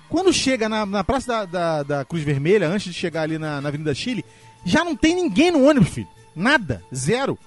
[0.09, 3.63] Quando chega na, na Praça da, da, da Cruz Vermelha, antes de chegar ali na,
[3.63, 4.23] na Avenida Chile,
[4.65, 6.09] já não tem ninguém no ônibus, filho.
[6.37, 7.39] Nada, zero.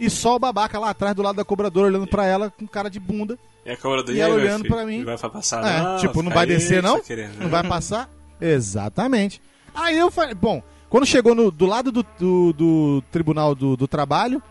[0.00, 2.88] E só o babaca lá atrás do lado da cobradora olhando pra ela com cara
[2.88, 3.38] de bunda.
[3.66, 4.74] E a cobradora, E ela olhando filho?
[4.74, 4.98] pra mim.
[4.98, 5.96] Não vai passar, É, não?
[5.98, 7.00] tipo, não vai aí, descer, não?
[7.00, 8.08] querendo, Não vai passar?
[8.40, 9.40] Exatamente.
[9.74, 13.86] Aí eu falei, bom, quando chegou no- do lado do, do, do Tribunal do, do
[13.88, 14.42] Trabalho,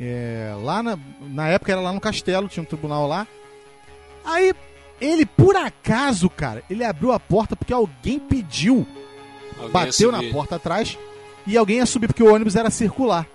[0.00, 3.26] é, lá na, na época era lá no Castelo, tinha um tribunal lá.
[4.24, 4.52] Aí
[5.00, 8.86] ele, por acaso, cara, ele abriu a porta porque alguém pediu,
[9.56, 10.98] Alguém bateu na porta atrás
[11.46, 13.26] e alguém ia subir porque o ônibus era circular.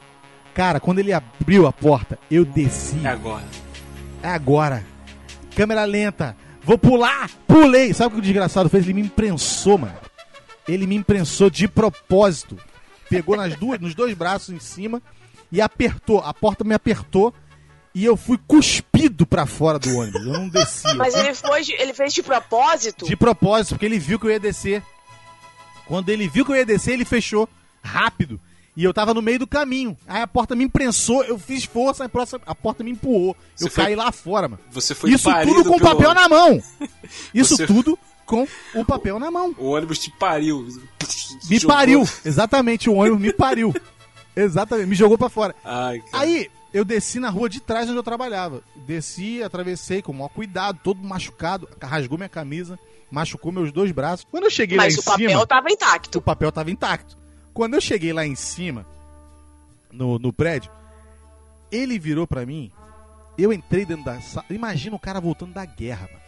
[0.55, 2.95] Cara, quando ele abriu a porta, eu desci.
[3.03, 3.45] É agora.
[4.23, 4.85] É agora.
[5.53, 6.35] Câmera lenta.
[6.63, 7.29] Vou pular.
[7.45, 7.93] Pulei.
[7.93, 8.85] Sabe o que o desgraçado fez?
[8.85, 9.97] Ele me imprensou, mano.
[10.65, 12.57] Ele me imprensou de propósito.
[13.09, 15.01] Pegou nas duas, nos dois braços em cima
[15.51, 16.19] e apertou.
[16.19, 17.33] A porta me apertou
[17.93, 20.25] e eu fui cuspido pra fora do ônibus.
[20.25, 20.95] Eu não desci.
[20.95, 23.05] Mas fui ele, foi ele fez de propósito?
[23.05, 24.81] de propósito, porque ele viu que eu ia descer.
[25.85, 27.47] Quando ele viu que eu ia descer, ele fechou
[27.83, 28.39] rápido.
[28.77, 29.95] E eu tava no meio do caminho.
[30.05, 33.35] Aí a porta me imprensou, eu fiz força, a porta- a porta me empurrou.
[33.55, 34.61] Você eu foi- caí lá fora, mano.
[34.71, 36.61] Você foi Isso tudo com o pelo papel na mão.
[37.33, 39.55] Isso Você- tudo com o papel na mão.
[39.57, 40.67] O ônibus te pariu.
[41.49, 42.09] Me Jogou- pariu.
[42.25, 43.73] Exatamente, o ônibus me pariu.
[44.35, 45.55] Exatamente, me jogou pra fora.
[45.63, 46.23] Ai, cara.
[46.23, 48.61] Aí, eu desci na rua de trás onde eu trabalhava.
[48.85, 52.77] Desci, atravessei com o maior cuidado, todo machucado, rasgou minha camisa,
[53.09, 54.25] machucou meus dois braços.
[54.29, 55.29] Quando eu cheguei Mas lá o em cima...
[55.29, 56.17] papel tava intacto.
[56.17, 57.17] o papel tava intacto.
[57.55, 58.85] Quando eu cheguei lá em cima,
[59.91, 60.69] no, no prédio,
[61.71, 62.71] ele virou pra mim,
[63.37, 64.45] eu entrei dentro da sala.
[64.49, 66.23] Imagina o cara voltando da guerra, mano.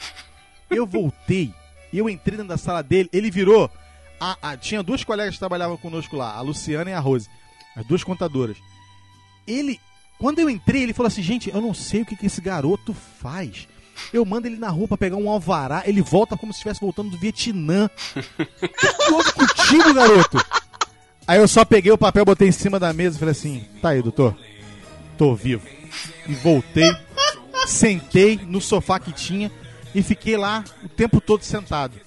[0.71, 1.53] Eu voltei,
[1.93, 3.69] eu entrei dentro da sala dele, ele virou.
[4.19, 7.29] a- a- tinha duas colegas que trabalhavam conosco lá, a Luciana e a Rose,
[7.75, 8.57] as duas contadoras.
[9.45, 9.79] Ele,
[10.17, 12.93] quando eu entrei, ele falou assim: gente, eu não sei o que, que esse garoto
[12.93, 13.67] faz.
[14.11, 17.09] Eu mando ele na rua pra pegar um alvará, ele volta como se estivesse voltando
[17.11, 17.89] do Vietnã.
[18.15, 20.37] O que houve contigo, garoto?
[21.27, 23.89] Aí eu só peguei o papel, botei em cima da mesa e falei assim: tá
[23.89, 24.35] aí, doutor,
[25.17, 25.67] tô vivo.
[26.25, 26.89] E voltei,
[27.67, 29.51] sentei no sofá que tinha
[29.93, 31.99] e fiquei lá o tempo todo sentado.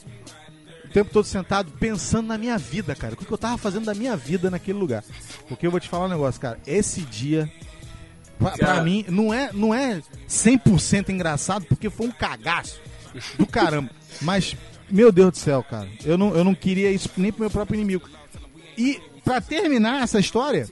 [0.84, 3.14] o tempo todo sentado pensando na minha vida, cara.
[3.14, 5.04] O que eu tava fazendo da minha vida naquele lugar.
[5.48, 6.58] Porque eu vou te falar um negócio, cara.
[6.66, 7.50] Esse dia,
[8.38, 12.80] pra, pra mim, não é, não é 100% engraçado, porque foi um cagaço
[13.38, 13.90] do caramba.
[14.22, 14.56] Mas,
[14.88, 15.88] meu Deus do céu, cara.
[16.04, 18.08] Eu não, eu não queria isso nem pro meu próprio inimigo.
[18.78, 20.68] E, pra terminar essa história,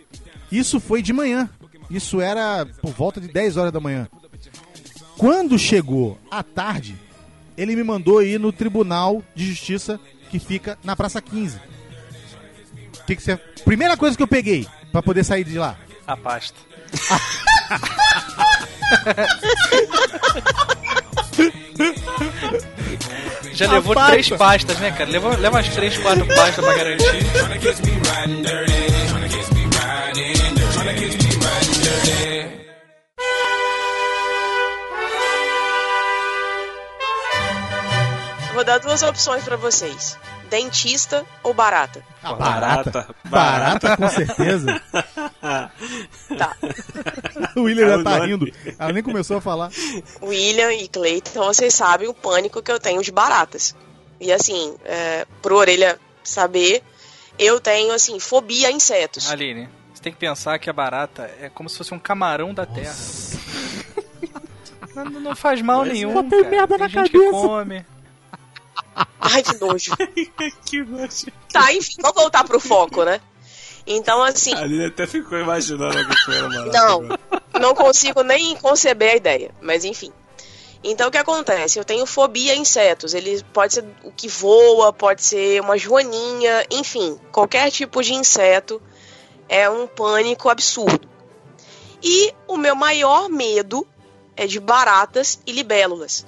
[0.51, 1.49] isso foi de manhã.
[1.91, 4.09] Isso era por volta de 10 horas da manhã.
[5.17, 6.97] Quando chegou à tarde,
[7.57, 9.99] ele me mandou ir no Tribunal de Justiça
[10.31, 11.59] que fica na Praça 15.
[13.07, 13.37] Que que você...
[13.65, 15.77] Primeira coisa que eu peguei pra poder sair de lá.
[16.07, 16.59] A pasta.
[23.59, 24.13] Já A levou pasta.
[24.13, 25.11] três pastas, né, cara?
[25.11, 27.27] Leva, leva umas três, quatro pastas pra garantir.
[38.55, 40.17] Vou dar duas opções pra vocês:
[40.49, 42.03] dentista ou barata.
[42.23, 42.91] Ah, Barata.
[42.91, 43.15] barata.
[43.25, 44.81] Barata, com certeza.
[46.37, 46.57] Tá.
[47.57, 48.27] o William É já o tá nome.
[48.27, 48.53] rindo.
[48.79, 49.71] Ela nem começou a falar.
[50.23, 53.75] William e Cleiton, vocês sabem o pânico que eu tenho de baratas.
[54.21, 56.83] E assim, é, pro orelha saber,
[57.39, 59.31] eu tenho assim, fobia a insetos.
[59.31, 62.67] Aline, você tem que pensar que a barata é como se fosse um camarão da
[62.67, 62.95] terra.
[64.95, 66.13] Não, não faz mal Mas nenhum.
[66.13, 66.49] só tem cara.
[66.51, 67.25] merda tem na gente cabeça.
[67.25, 67.87] que come.
[69.21, 69.97] Ai, que nojo.
[70.65, 71.27] que nojo.
[71.53, 73.21] Tá, enfim, vamos voltar pro foco, né?
[73.87, 76.79] Então, assim, A Aline até ficou imaginando que era barata.
[76.79, 77.19] Não,
[77.59, 80.13] não consigo nem conceber a ideia, mas enfim.
[80.83, 81.79] Então o que acontece?
[81.79, 83.15] Eu tenho fobia a insetos.
[83.15, 88.81] Ele pode ser o que voa, pode ser uma joaninha, enfim, qualquer tipo de inseto
[89.49, 91.09] é um pânico absurdo.
[92.03, 93.87] E o meu maior medo
[94.37, 96.25] é de baratas e libélulas.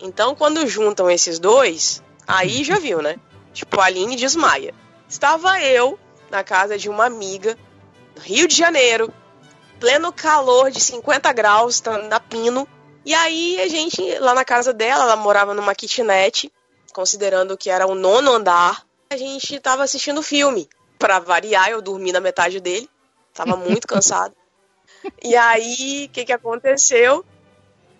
[0.00, 3.16] Então quando juntam esses dois, aí já viu, né?
[3.52, 4.74] Tipo, a Aline desmaia.
[5.08, 5.98] Estava eu
[6.30, 7.56] na casa de uma amiga,
[8.14, 9.12] no Rio de Janeiro,
[9.80, 12.68] pleno calor de 50 graus, tá na Pino.
[13.04, 16.52] E aí a gente, lá na casa dela, ela morava numa kitnet,
[16.92, 20.68] considerando que era o nono andar, a gente tava assistindo filme.
[20.98, 22.90] Pra variar, eu dormi na metade dele,
[23.32, 24.34] tava muito cansado.
[25.22, 27.24] E aí, o que que aconteceu?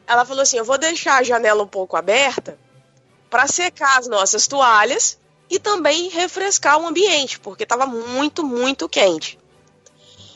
[0.08, 2.58] Ela falou assim: eu vou deixar a janela um pouco aberta
[3.30, 5.18] para secar as nossas toalhas
[5.48, 9.38] e também refrescar o ambiente, porque tava muito, muito quente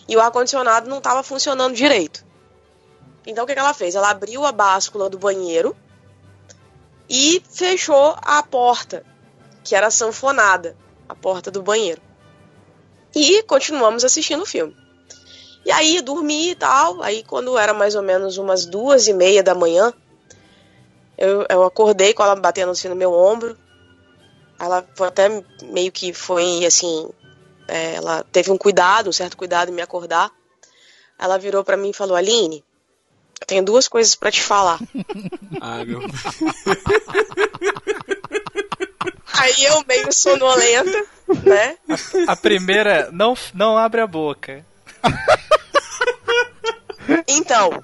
[0.09, 2.25] e o ar-condicionado não estava funcionando direito.
[3.27, 3.95] Então o que, que ela fez?
[3.95, 5.77] Ela abriu a báscula do banheiro
[7.09, 9.05] e fechou a porta,
[9.63, 10.77] que era sanfonada,
[11.09, 12.03] a porta do banheiro.
[13.15, 14.77] E continuamos assistindo o filme.
[15.65, 17.03] E aí dormi e tal.
[17.03, 19.93] Aí quando era mais ou menos umas duas e meia da manhã,
[21.17, 23.57] eu, eu acordei com ela batendo assim no meu ombro.
[24.59, 25.29] Ela foi até
[25.65, 27.09] meio que foi assim,
[27.67, 30.31] é, ela teve um cuidado, um certo cuidado em me acordar.
[31.19, 32.65] Ela virou pra mim e falou: Aline,
[33.41, 34.79] eu tenho duas coisas pra te falar.
[35.65, 36.01] Ah, meu.
[39.35, 41.07] Aí eu meio sonolenta,
[41.45, 41.77] né?
[42.27, 44.67] A primeira, não, não abre a boca.
[47.27, 47.83] Então,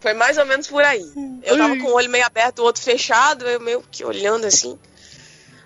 [0.00, 1.04] foi mais ou menos por aí.
[1.42, 4.78] Eu tava com o olho meio aberto, o outro fechado, eu meio que olhando assim.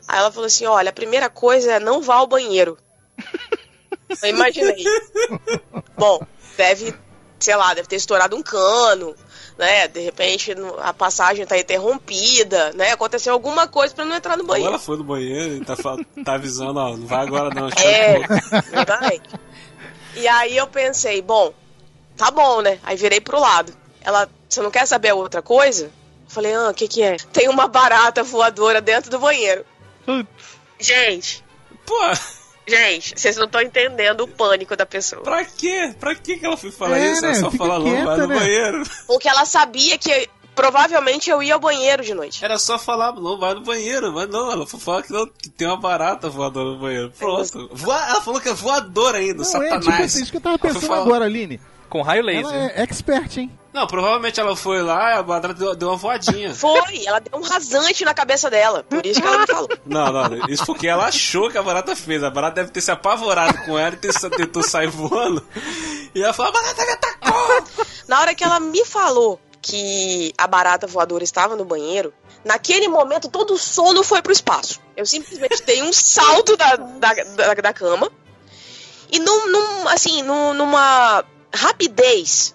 [0.06, 2.76] Aí ela falou assim: olha, a primeira coisa é não vá ao banheiro.
[4.22, 4.84] Eu imaginei.
[5.98, 6.24] Bom,
[6.56, 6.94] deve,
[7.40, 9.16] sei lá, deve ter estourado um cano,
[9.58, 9.88] né?
[9.88, 12.92] De repente a passagem tá interrompida, né?
[12.92, 14.70] Aconteceu alguma coisa pra não entrar no Ou banheiro.
[14.70, 15.74] ela foi no banheiro e tá,
[16.24, 17.68] tá avisando, ó, não vai agora não.
[17.82, 18.18] É,
[18.68, 19.28] exatamente.
[20.16, 21.52] E aí eu pensei, bom,
[22.16, 22.78] tá bom, né?
[22.82, 23.72] Aí virei pro lado.
[24.00, 25.84] Ela, você não quer saber a outra coisa?
[25.86, 27.16] Eu falei, ah, o que que é?
[27.32, 29.64] Tem uma barata voadora dentro do banheiro.
[30.78, 31.44] Gente,
[31.84, 32.00] Pô,
[32.66, 35.22] gente, vocês não estão entendendo o pânico da pessoa.
[35.22, 35.94] pra quê?
[36.00, 37.22] Pra que que ela foi falar É, isso?
[37.22, 37.28] né?
[37.28, 38.34] Ela só Fica fala, não, vai quieta, no né?
[38.34, 38.82] banheiro.
[39.06, 42.44] Porque ela sabia que provavelmente eu ia ao banheiro de noite.
[42.44, 44.12] Era só falar, não, vai no banheiro.
[44.12, 47.12] Mas não, ela foi falar que, não, que tem uma barata voadora no banheiro.
[47.16, 47.68] Pronto.
[47.72, 49.84] Voa- ela falou que é voadora ainda, Não, é satanás.
[49.84, 51.60] tipo assim, isso que eu tava pensando agora, Aline.
[51.88, 52.52] Com raio laser.
[52.52, 53.50] Ela é expert, hein?
[53.72, 56.52] Não, provavelmente ela foi lá e a barata deu, deu uma voadinha.
[56.56, 58.82] Foi, ela deu um rasante na cabeça dela.
[58.82, 59.68] Por isso que ela me falou.
[59.86, 62.24] Não, não, isso porque ela achou que a barata fez.
[62.24, 65.46] A barata deve ter se apavorado com ela e ter- tentou sair voando.
[66.14, 67.64] E ela falou: a barata me atacou!
[68.08, 73.28] Na hora que ela me falou que a barata voadora estava no banheiro, naquele momento
[73.28, 74.80] todo o sono foi pro espaço.
[74.96, 78.08] Eu simplesmente dei um salto da, da, da, da cama
[79.10, 82.54] e num, num- assim, num- numa rapidez,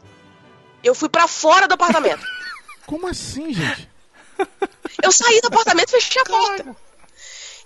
[0.81, 2.25] eu fui pra fora do apartamento.
[2.87, 3.89] Como assim, gente?
[5.03, 6.75] Eu saí do apartamento e fechei a porta.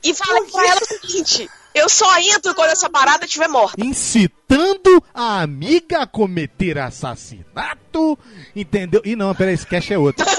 [0.04, 3.76] E falei pra ela o seguinte: eu só entro quando essa barata estiver morta.
[3.86, 8.18] Incitando a amiga a cometer assassinato.
[8.56, 9.02] Entendeu?
[9.06, 10.26] E não, peraí, esse cash é outro.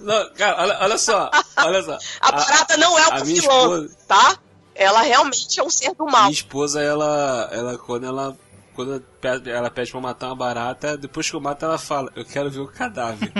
[0.00, 1.30] Não, cara, olha, olha só.
[1.56, 1.98] Olha só.
[2.20, 4.38] A barata não é a o minha vilão, esposa- tá?
[4.74, 6.22] Ela realmente é um ser do mal.
[6.22, 8.36] Minha esposa, ela, ela quando ela
[8.74, 12.12] quando ela pede, ela pede pra matar uma barata, depois que eu mato, ela fala:
[12.14, 13.32] Eu quero ver o cadáver.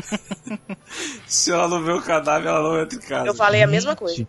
[1.27, 3.27] Se ela não vê o cadáver, ela não entra em casa.
[3.29, 4.27] Eu falei a mesma coisa.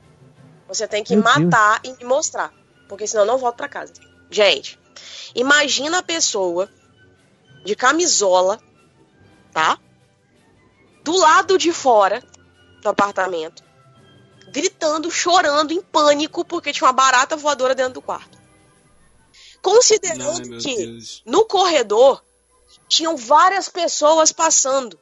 [0.70, 1.38] Você tem que Meu Deus.
[1.38, 2.54] matar e me mostrar.
[2.88, 3.92] Porque senão eu não volto pra casa.
[4.30, 4.80] Gente,
[5.36, 6.70] imagina a pessoa
[7.66, 8.62] de camisola,
[9.52, 9.78] tá?
[11.04, 12.24] Do lado de fora
[12.82, 13.64] do apartamento,
[14.52, 18.38] gritando, chorando, em pânico, porque tinha uma barata voadora dentro do quarto.
[19.62, 21.24] Considerando Ai, que Deus.
[21.26, 22.24] no corredor
[22.88, 25.00] tinham várias pessoas passando.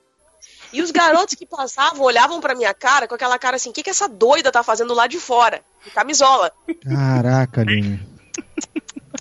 [0.73, 3.83] E os garotos que passavam olhavam pra minha cara com aquela cara assim: o que,
[3.83, 5.61] que essa doida tá fazendo lá de fora?
[5.83, 6.51] De camisola.
[6.83, 8.05] Caraca, Aline.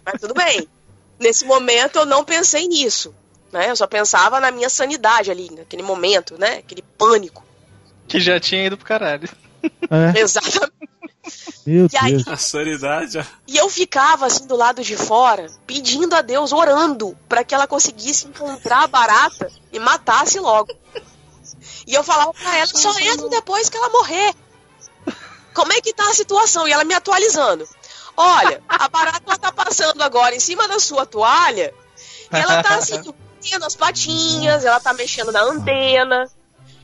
[0.04, 0.68] Mas tudo bem.
[1.18, 3.14] Nesse momento eu não pensei nisso.
[3.52, 3.70] Né?
[3.70, 6.58] Eu só pensava na minha sanidade ali, naquele momento, né?
[6.58, 7.44] Aquele pânico.
[8.08, 9.28] Que já tinha ido pro caralho.
[9.90, 10.72] É, Exatamente.
[11.66, 12.24] meu E aí-.
[12.26, 13.24] A sanidade, ó.
[13.46, 17.66] E eu ficava assim do lado de fora, pedindo a Deus, orando, pra que ela
[17.66, 20.72] conseguisse encontrar a barata e matasse logo.
[21.86, 24.34] E eu falava pra ela, só entra depois que ela morrer.
[25.54, 26.66] Como é que tá a situação?
[26.68, 27.66] E ela me atualizando.
[28.16, 31.72] Olha, a barata ela tá passando agora em cima da sua toalha.
[32.32, 33.00] E ela tá assim,
[33.40, 36.28] mexendo as patinhas, ela tá mexendo na antena.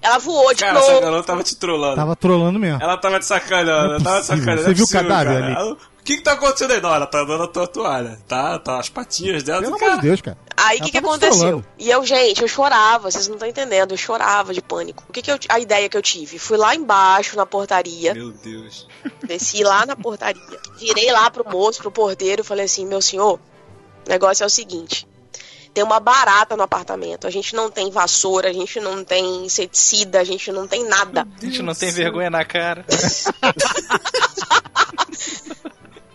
[0.01, 1.01] Ela voou de Cara, essa novo.
[1.03, 1.97] garota tava te trollando.
[1.97, 2.83] Tava trolando mesmo.
[2.83, 4.63] Ela tava te sacaneando, Não é ela tava sacaneando.
[4.63, 5.47] Você é viu o possível, cadáver cara.
[5.47, 5.55] ali?
[5.57, 6.81] Ela- O que que tá acontecendo aí?
[6.81, 8.19] Não, ela tá dando a tua toalha.
[8.27, 9.63] Tá, tá as patinhas dela.
[9.63, 10.37] Pelo amor de Deus, cara.
[10.57, 11.65] Aí o que, que tava te aconteceu?
[11.79, 15.05] E eu, gente, eu chorava, vocês não estão entendendo, eu chorava de pânico.
[15.09, 16.41] O que, que eu, a ideia que eu tive?
[16.41, 18.89] Fui lá embaixo na portaria, Meu Deus.
[19.23, 20.43] desci lá na portaria,
[20.77, 23.39] virei lá pro moço, pro porteiro, falei assim: meu senhor,
[24.05, 25.07] o negócio é o seguinte.
[25.73, 27.29] Tem uma barata no apartamento.
[27.29, 31.29] A gente não tem vassoura, a gente não tem inseticida, a gente não tem nada.
[31.41, 32.85] A gente não tem vergonha na cara.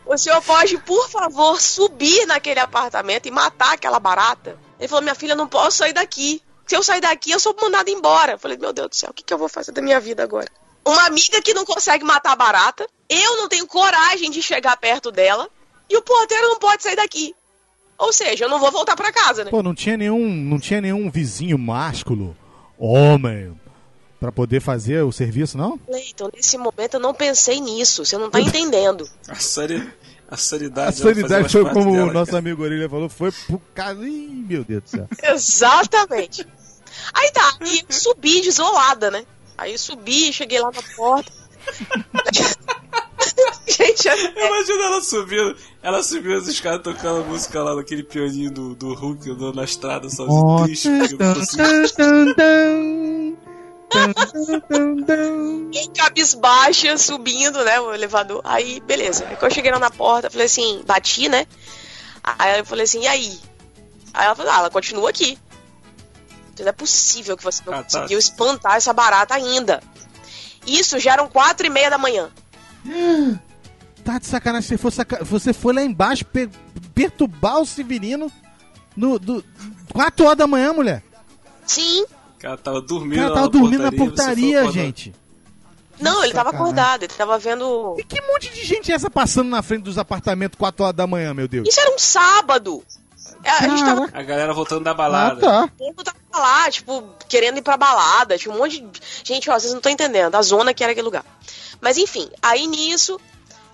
[0.08, 4.58] O senhor pode, por favor, subir naquele apartamento e matar aquela barata?
[4.80, 6.42] Ele falou: minha filha, não posso sair daqui.
[6.66, 8.34] Se eu sair daqui, eu sou mandada embora.
[8.34, 10.24] Eu falei: meu Deus do céu, o que, que eu vou fazer da minha vida
[10.24, 10.48] agora?
[10.86, 15.12] Uma amiga que não consegue matar a barata, eu não tenho coragem de chegar perto
[15.12, 15.50] dela,
[15.90, 17.36] e o porteiro não pode sair daqui.
[17.98, 19.52] Ou seja, eu não vou voltar pra casa, né?
[19.52, 22.38] Pô, não tinha nenhum, não tinha nenhum vizinho másculo,
[22.78, 23.60] homem,
[24.20, 25.80] pra poder fazer o serviço, não?
[26.10, 29.08] Então, nesse momento eu não pensei nisso, você não tá entendendo.
[29.28, 29.34] A,
[30.30, 31.02] a sanidade.
[31.02, 32.40] A mais foi como dela, o nosso cara.
[32.40, 33.98] amigo Orelha falou, foi pro cara.
[34.08, 35.08] Ih, meu Deus do céu.
[35.34, 36.46] Exatamente.
[37.14, 39.24] Aí tá, e eu subi desolada, né?
[39.58, 41.32] Aí eu subi, cheguei lá na porta.
[43.68, 48.74] Gente, é- Imagina ela subindo, ela subindo os caras tocando música lá naquele pianinho do,
[48.76, 51.64] do Hulk andando na estrada sozinho, Ó, triste, porque eu não consigo-
[55.72, 58.42] bem cabisbaixa, subindo, né, o elevador.
[58.44, 59.26] Aí, beleza.
[59.28, 61.46] Aí quando eu cheguei lá na porta, falei assim, bati, né?
[62.24, 63.40] Aí eu falei assim, e aí?
[64.14, 65.38] Aí ela falou, ah, ela continua aqui.
[66.60, 67.84] Não é possível que você não Ah, tá.
[67.84, 69.82] conseguiu espantar essa barata ainda.
[70.66, 72.30] Isso já eram quatro e meia da manhã.
[74.04, 75.22] Tá de sacanagem, você foi, saca...
[75.26, 76.50] você foi lá embaixo pe-
[76.96, 78.32] perturbar o Severino
[78.96, 79.44] no, do...
[79.92, 81.04] 4 horas da manhã, mulher.
[81.66, 82.06] Sim.
[82.38, 85.14] O cara tava O dormindo cara lá tava na dormindo na você foi portaria, gente.
[86.00, 86.62] Não, ele tava Sacanagem.
[86.62, 87.96] acordado, ele tava vendo.
[87.98, 91.08] E que monte de gente é essa passando na frente dos apartamentos 4 horas da
[91.08, 91.68] manhã, meu Deus?
[91.68, 92.84] Isso era um sábado.
[93.44, 95.42] É, A gente tava A galera voltando da Ah, balada.
[95.42, 95.64] tá.
[95.66, 98.38] O povo tava lá, tipo, querendo ir pra balada.
[98.38, 99.02] Tinha um monte de.
[99.24, 100.36] Gente, ó, vocês não estão entendendo.
[100.36, 101.26] A zona que era aquele lugar.
[101.82, 103.20] Mas enfim, aí nisso,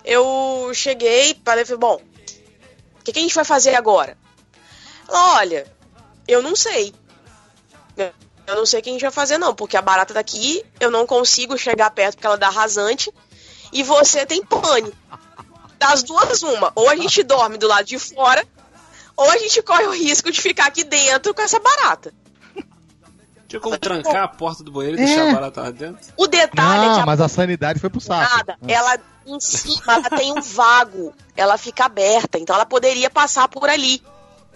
[0.04, 1.96] eu cheguei, falei, falei, bom,
[3.00, 4.16] o que, que a gente vai fazer agora?
[5.06, 5.66] Ela, olha,
[6.26, 6.94] eu não sei.
[8.46, 10.90] Eu não sei o que a gente vai fazer, não, porque a barata daqui eu
[10.90, 13.12] não consigo chegar perto porque ela dá rasante.
[13.72, 14.96] E você tem pânico.
[15.78, 16.70] Das duas, uma.
[16.74, 18.46] Ou a gente dorme do lado de fora,
[19.16, 22.12] ou a gente corre o risco de ficar aqui dentro com essa barata.
[23.48, 26.12] Tinha como trancar a porta do banheiro e deixar a barata lá dentro?
[26.16, 28.36] O detalhe é que Não, a mas a sanidade foi pro saco.
[28.36, 33.48] nada, ela em cima ela tem um vago, ela fica aberta, então ela poderia passar
[33.48, 34.02] por ali,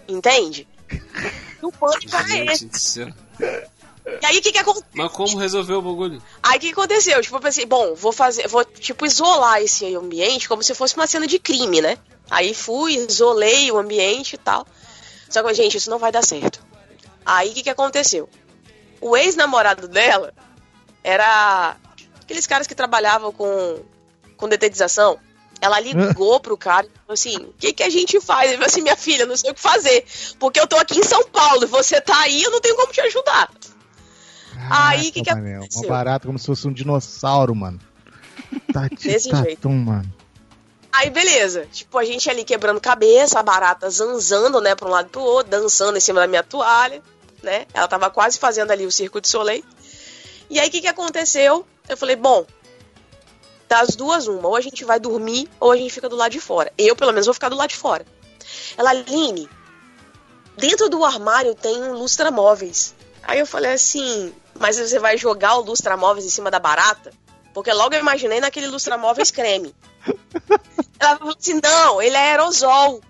[0.06, 0.66] entende?
[0.90, 0.98] E
[1.64, 3.14] o pânico era esse.
[4.22, 4.88] E aí o que que aconteceu?
[4.94, 6.22] Mas como resolveu o bagulho?
[6.42, 7.20] Aí o que que aconteceu?
[7.20, 11.06] Tipo, eu pensei, bom, vou fazer, vou tipo isolar esse ambiente como se fosse uma
[11.06, 11.98] cena de crime, né?
[12.30, 14.66] Aí fui, isolei o ambiente e tal.
[15.28, 16.64] Só que, gente, isso não vai dar certo.
[17.24, 18.28] Aí o que que aconteceu?
[19.00, 20.32] O ex-namorado dela
[21.04, 21.76] era
[22.20, 23.82] aqueles caras que trabalhavam com
[24.38, 25.18] com detetização.
[25.60, 28.48] Ela ligou pro cara e falou assim: o que, que a gente faz?
[28.48, 30.06] Ele falou assim: minha filha, não sei o que fazer.
[30.38, 32.92] Porque eu tô aqui em São Paulo e você tá aí, eu não tenho como
[32.92, 33.50] te ajudar.
[34.70, 35.82] Aí, que que Caraca, Manel, aconteceu?
[35.82, 37.78] Uma barata como se fosse um dinossauro, mano.
[38.72, 39.70] Tati, Desse tatum, jeito.
[39.70, 40.12] mano.
[40.92, 41.66] Aí, beleza.
[41.70, 45.20] Tipo, a gente ali quebrando cabeça, a barata zanzando, né, pra um lado e pro
[45.20, 47.02] outro, dançando em cima da minha toalha,
[47.42, 47.66] né?
[47.72, 49.64] Ela tava quase fazendo ali o circo de soleil.
[50.50, 51.64] E aí, o que que aconteceu?
[51.88, 52.44] Eu falei, bom,
[53.68, 54.48] das duas, uma.
[54.48, 56.72] Ou a gente vai dormir, ou a gente fica do lado de fora.
[56.76, 58.04] Eu, pelo menos, vou ficar do lado de fora.
[58.76, 59.48] Ela, Aline,
[60.56, 62.94] dentro do armário tem um lustra-móveis.
[63.22, 67.12] Aí eu falei assim, mas você vai jogar o lustra-móveis em cima da barata?
[67.54, 69.74] Porque logo eu imaginei naquele lustra-móveis creme.
[70.98, 73.00] Ela falou assim: não, ele é aerosol.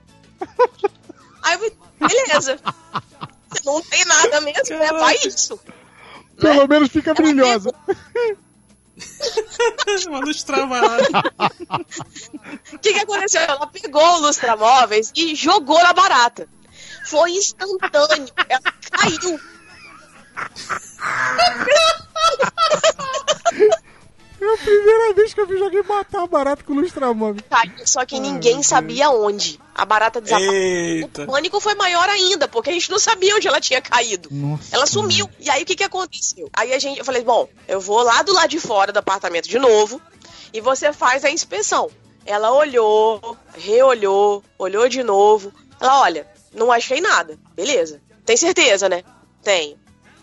[1.42, 2.59] Aí eu falei, beleza.
[3.64, 4.92] Não tem nada mesmo, né?
[4.92, 5.59] Vai isso.
[6.38, 7.72] Pelo menos fica brilhosa.
[10.09, 11.09] Uma luz travada.
[12.72, 13.40] O que, que aconteceu?
[13.40, 16.49] Ela pegou o lustra-móveis e jogou na barata.
[17.07, 18.32] Foi instantâneo.
[18.49, 19.40] Ela caiu.
[24.41, 27.43] É a primeira vez que eu vi alguém matar a barata com lustramóvel.
[27.51, 29.61] Caiu, só que ninguém sabia onde.
[29.74, 31.07] A barata desapareceu.
[31.07, 34.28] O pânico foi maior ainda, porque a gente não sabia onde ela tinha caído.
[34.30, 34.74] Nossa.
[34.74, 35.28] Ela sumiu.
[35.41, 36.49] E aí o que que aconteceu?
[36.53, 39.49] Aí a gente, eu falei, bom, eu vou lá do lado de fora do apartamento
[39.49, 40.01] de novo
[40.53, 41.91] e você faz a inspeção.
[42.24, 45.53] Ela olhou, reolhou, olhou de novo.
[45.80, 47.39] Ela, olha, não achei nada.
[47.55, 48.01] Beleza.
[48.24, 49.03] Tem certeza, né?
[49.43, 49.76] Tenho.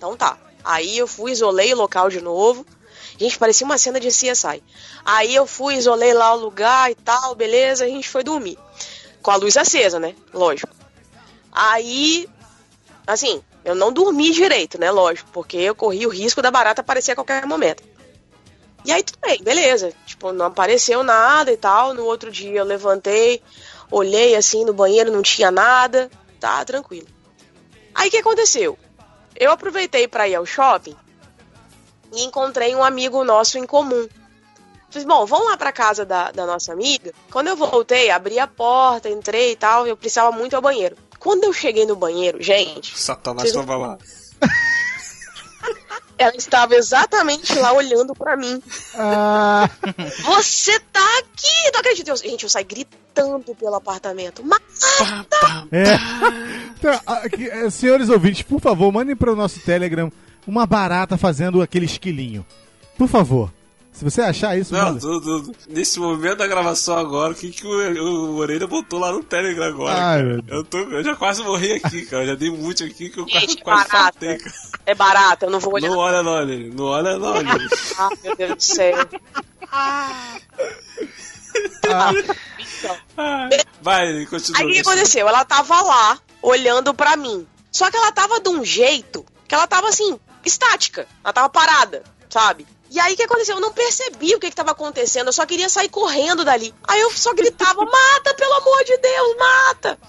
[0.05, 0.37] Então tá.
[0.63, 2.63] Aí eu fui, isolei o local de novo.
[3.17, 4.61] Gente, parecia uma cena de CSI.
[5.03, 8.55] Aí eu fui, isolei lá o lugar e tal, beleza, a gente foi dormir.
[9.23, 10.13] Com a luz acesa, né?
[10.31, 10.71] Lógico.
[11.51, 12.29] Aí,
[13.07, 14.91] assim, eu não dormi direito, né?
[14.91, 17.81] Lógico, porque eu corri o risco da barata aparecer a qualquer momento.
[18.85, 19.91] E aí tudo bem, beleza.
[20.05, 21.95] Tipo, não apareceu nada e tal.
[21.95, 23.41] No outro dia eu levantei,
[23.89, 26.11] olhei assim no banheiro, não tinha nada.
[26.39, 27.07] Tá, tranquilo.
[27.95, 28.77] Aí o que aconteceu?
[29.35, 30.95] Eu aproveitei para ir ao shopping
[32.13, 34.07] e encontrei um amigo nosso em comum.
[34.89, 37.13] Falei, bom, vamos lá pra casa da, da nossa amiga.
[37.29, 40.95] Quando eu voltei, abri a porta, entrei e tal, eu precisava muito ao banheiro.
[41.19, 43.97] Quando eu cheguei no banheiro, gente, Satanás Vocês- tava lá.
[46.17, 48.61] Ela estava exatamente lá olhando pra mim.
[48.95, 49.69] Ah,
[50.23, 51.71] Você tá aqui!
[51.73, 52.07] Não acredito.
[52.09, 54.43] Eu- gente, eu saí gritando pelo apartamento.
[54.43, 55.67] Pá, pá.
[55.71, 55.83] é.
[56.77, 60.11] Então, aqui, é, senhores ouvintes, por favor, mandem para o nosso Telegram
[60.45, 62.45] uma barata fazendo aquele esquilinho.
[62.97, 63.51] Por favor.
[63.95, 64.99] Se você achar isso, Não, manda.
[64.99, 69.09] do- do- nesse momento da gravação agora, o que, que o, o Orelha botou lá
[69.11, 69.93] no Telegram agora?
[69.95, 70.23] Ai, cara?
[70.23, 70.57] meu Deus.
[70.57, 72.23] eu, tô, eu já quase morri aqui, cara.
[72.23, 74.53] Eu já dei mute aqui que eu quase, Gente, quase faltei, cara.
[74.85, 75.89] é barata, eu não vou olhar.
[75.89, 76.73] Não olha não, Orelha.
[76.73, 77.33] Não olha não.
[77.97, 78.97] Ah, meu Deus do céu.
[81.79, 83.49] Então, Ai.
[83.81, 84.59] Vai, continua.
[84.59, 85.27] Aí o que aconteceu?
[85.27, 87.47] Ela tava lá, olhando pra mim.
[87.71, 91.07] Só que ela tava de um jeito que ela tava assim, estática.
[91.23, 92.65] Ela tava parada, sabe?
[92.95, 93.55] E aí o que aconteceu?
[93.55, 95.27] Eu não percebi o que, que tava acontecendo.
[95.27, 96.73] Eu só queria sair correndo dali.
[96.87, 99.99] Aí eu só gritava: mata, pelo amor de Deus, mata!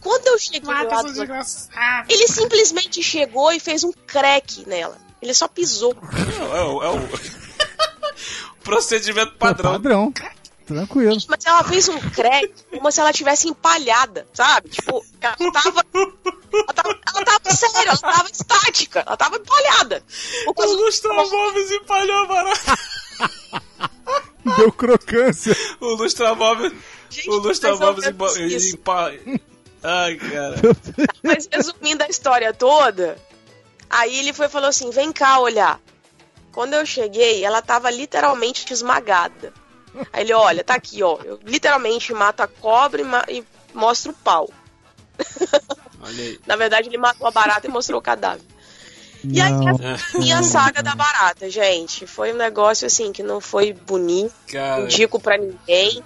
[0.00, 0.66] Quando eu cheguei do
[0.96, 1.20] lado do...
[2.08, 4.98] Ele simplesmente chegou e fez um crack nela.
[5.22, 5.94] Ele só pisou.
[6.54, 7.08] É, o- é o
[8.62, 9.72] procedimento padrão.
[9.72, 10.12] padrão.
[10.66, 11.16] Tranquilo.
[11.28, 14.68] Mas ela fez um crack como se ela tivesse empalhada, sabe?
[14.68, 15.84] Tipo, ela tava.
[16.52, 20.02] Ela tava, ela tava sério, ela tava estática, ela tava empalhada.
[20.46, 22.78] O O coisa- Lustramóveis empalhou a barata.
[24.56, 25.56] Deu crocância.
[25.80, 26.72] O Lustramóveis.
[27.10, 28.74] Gente, O Lustramóveis mas eu empa- fiz isso.
[28.76, 29.12] empa...
[29.82, 30.56] Ai, cara.
[31.22, 33.16] Mas resumindo a história toda,
[33.88, 35.80] aí ele foi e falou assim: vem cá olhar.
[36.52, 39.52] Quando eu cheguei, ela tava literalmente esmagada.
[40.12, 41.18] Aí ele, olha, tá aqui, ó.
[41.24, 43.44] Eu literalmente mato a cobra e, ma- e
[43.74, 44.48] mostro o pau.
[46.00, 46.38] Olha aí.
[46.46, 48.42] Na verdade, ele matou a barata e mostrou o cadáver.
[49.24, 52.06] E aí, a minha saga da barata, gente.
[52.06, 54.82] Foi um negócio assim que não foi bonito, Cara.
[54.82, 56.00] indico pra ninguém.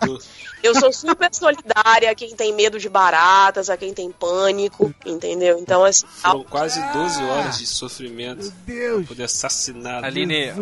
[0.63, 5.59] Eu sou super solidária a quem tem medo de baratas, a quem tem pânico, entendeu?
[5.59, 9.07] Então, assim, Foram quase 12 horas de sofrimento Meu Deus.
[9.09, 10.05] poder assassinar.
[10.05, 10.53] Aline,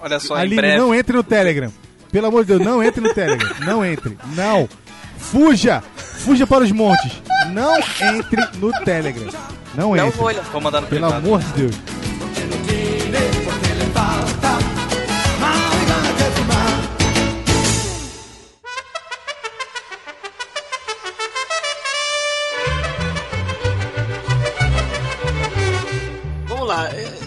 [0.00, 0.78] olha só, em Aline, breve.
[0.78, 1.72] não entre no Telegram.
[2.10, 3.48] Pelo amor de Deus, não entre no Telegram.
[3.60, 4.16] Não entre.
[4.34, 4.68] Não.
[5.18, 5.82] Fuja.
[5.96, 7.12] Fuja para os montes.
[7.52, 9.30] Não entre no Telegram.
[9.74, 10.16] Não não entre.
[10.18, 10.42] vou olhar.
[10.44, 11.26] Vou mandar no Pelo privado.
[11.26, 11.74] amor de Deus.
[26.46, 26.88] Vamos lá.
[26.88, 27.18] é,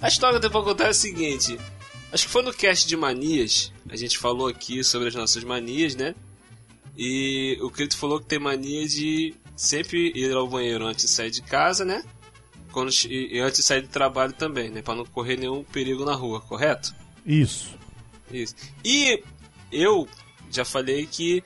[0.00, 1.58] A história que eu vou contar é a seguinte.
[2.16, 3.70] Acho que foi no cast de manias.
[3.90, 6.14] A gente falou aqui sobre as nossas manias, né?
[6.96, 11.30] E o Crito falou que tem mania de sempre ir ao banheiro antes de sair
[11.30, 12.02] de casa, né?
[12.72, 14.80] Quando, e antes de sair do trabalho também, né?
[14.80, 16.94] Pra não correr nenhum perigo na rua, correto?
[17.26, 17.76] Isso.
[18.32, 18.54] Isso.
[18.82, 19.22] E
[19.70, 20.08] eu
[20.50, 21.44] já falei que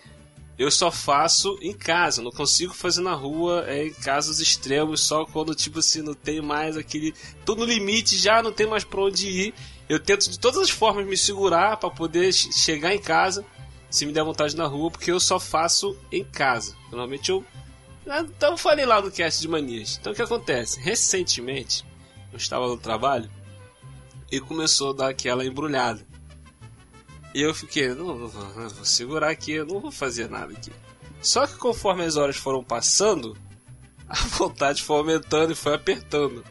[0.57, 5.25] eu só faço em casa, não consigo fazer na rua, é em casos extremos, só
[5.25, 7.13] quando, tipo assim, não tem mais aquele.
[7.45, 9.55] tô no limite já, não tem mais pra onde ir.
[9.91, 13.45] Eu tento de todas as formas me segurar para poder chegar em casa,
[13.91, 16.77] se me der vontade na rua, porque eu só faço em casa.
[16.93, 17.45] Normalmente eu.
[18.07, 19.99] Então eu falei lá no cast de manias.
[20.01, 20.79] Então o que acontece?
[20.79, 21.85] Recentemente,
[22.31, 23.29] eu estava no trabalho
[24.31, 26.07] e começou a dar aquela embrulhada.
[27.35, 30.71] E eu fiquei, não, não, vou, segurar aqui, eu não vou fazer nada aqui.
[31.21, 33.37] Só que conforme as horas foram passando,
[34.09, 36.45] a vontade foi aumentando e foi apertando.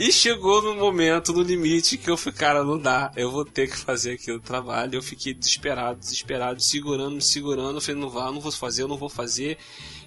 [0.00, 3.68] E chegou no momento, no limite, que eu falei, cara, não dá, eu vou ter
[3.68, 4.94] que fazer aquele trabalho.
[4.94, 7.74] Eu fiquei desesperado, desesperado, segurando, me segurando.
[7.74, 9.58] Eu falei, não vá, não vou fazer, eu não vou fazer.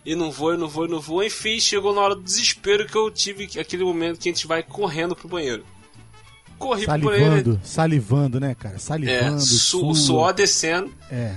[0.04, 1.24] E não vou, e não vou, e não vou.
[1.24, 4.64] Enfim, chegou na hora do desespero que eu tive aquele momento que a gente vai
[4.64, 5.64] correndo pro banheiro
[6.58, 7.60] corri salivando, por ele.
[7.64, 8.80] Salivando, né, cara?
[8.80, 9.38] Salivando.
[9.38, 10.91] É, su o suor descendo.
[11.12, 11.36] É.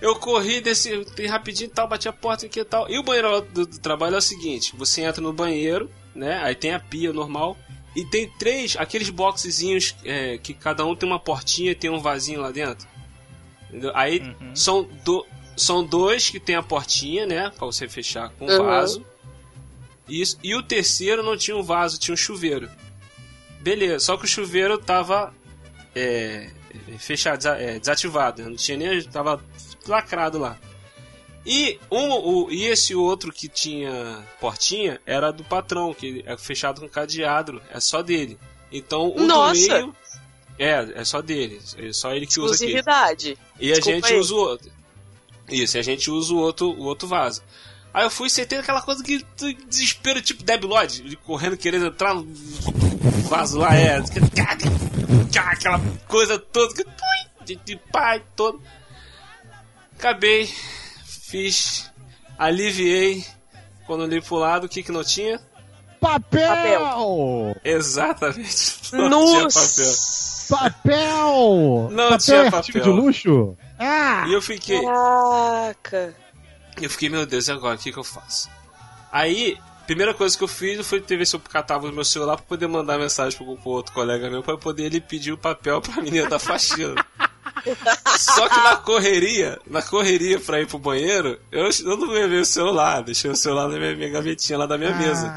[0.00, 2.88] Eu corri, desci rapidinho e tal, bati a porta aqui e tal.
[2.90, 6.38] E o banheiro do, do, trabalho é o seguinte: você entra no banheiro, né?
[6.42, 7.56] Aí tem a pia normal.
[7.96, 11.98] E tem três, aqueles boxezinhos é, que cada um tem uma portinha e tem um
[11.98, 12.86] vasinho lá dentro.
[13.70, 13.90] Entendeu?
[13.94, 14.54] Aí uhum.
[14.54, 15.26] são, do,
[15.56, 17.50] são dois que tem a portinha, né?
[17.56, 18.64] Pra você fechar com uhum.
[18.66, 19.04] vaso.
[20.06, 20.38] Isso.
[20.44, 22.68] E o terceiro não tinha um vaso, tinha um chuveiro.
[23.60, 25.34] Beleza, só que o chuveiro tava
[25.94, 26.50] é,
[26.98, 28.50] fechado, é, desativado, né?
[28.50, 29.02] não tinha nem.
[29.04, 29.42] tava
[29.88, 30.58] lacrado lá.
[31.46, 36.80] E, um, o, e esse outro que tinha portinha era do patrão, que é fechado
[36.80, 38.36] com cadeado, é só dele.
[38.72, 39.62] Então o Nossa.
[39.62, 39.96] do meio.
[40.58, 41.60] É, é só dele.
[41.78, 42.64] É só ele que usa aqui.
[42.64, 43.38] Exclusividade.
[43.60, 44.18] E a gente aí.
[44.18, 44.72] usa o outro.
[45.48, 47.44] Isso, e a gente usa o outro, o outro vaso.
[47.94, 49.24] Aí eu fui sentei aquela coisa que
[49.68, 52.26] desespero, tipo Debi Lloyd, correndo querendo entrar no
[53.28, 54.02] vaso lá, é.
[55.36, 56.74] Aquela coisa toda,
[57.44, 58.60] de pai todo.
[59.96, 60.52] Acabei,
[61.26, 61.92] fiz,
[62.38, 63.24] aliviei.
[63.86, 65.40] Quando olhei pro lado, o que que não tinha?
[66.00, 66.48] Papel!
[66.48, 67.56] papel.
[67.64, 68.76] Exatamente.
[68.92, 69.82] Não Nossa.
[70.48, 70.72] tinha papel.
[70.72, 71.88] Papel!
[71.90, 72.82] Não papel tinha é papel.
[72.82, 73.56] de luxo?
[73.78, 74.24] Ah!
[74.28, 74.80] E eu fiquei.
[74.82, 76.14] Caraca!
[76.80, 77.76] Eu fiquei, meu Deus, e agora?
[77.76, 78.50] O que, que eu faço?
[79.10, 79.56] Aí,
[79.86, 82.44] primeira coisa que eu fiz foi ter ver se eu catava o meu celular pra
[82.44, 86.02] poder mandar mensagem pro, pro outro colega meu pra poder ele pedir o papel pra
[86.02, 86.94] menina da faxina.
[88.18, 92.44] Só que na correria, na correria pra ir pro banheiro, eu, eu não levei o
[92.44, 95.32] celular, deixei o celular na minha, minha gavetinha lá da minha mesa.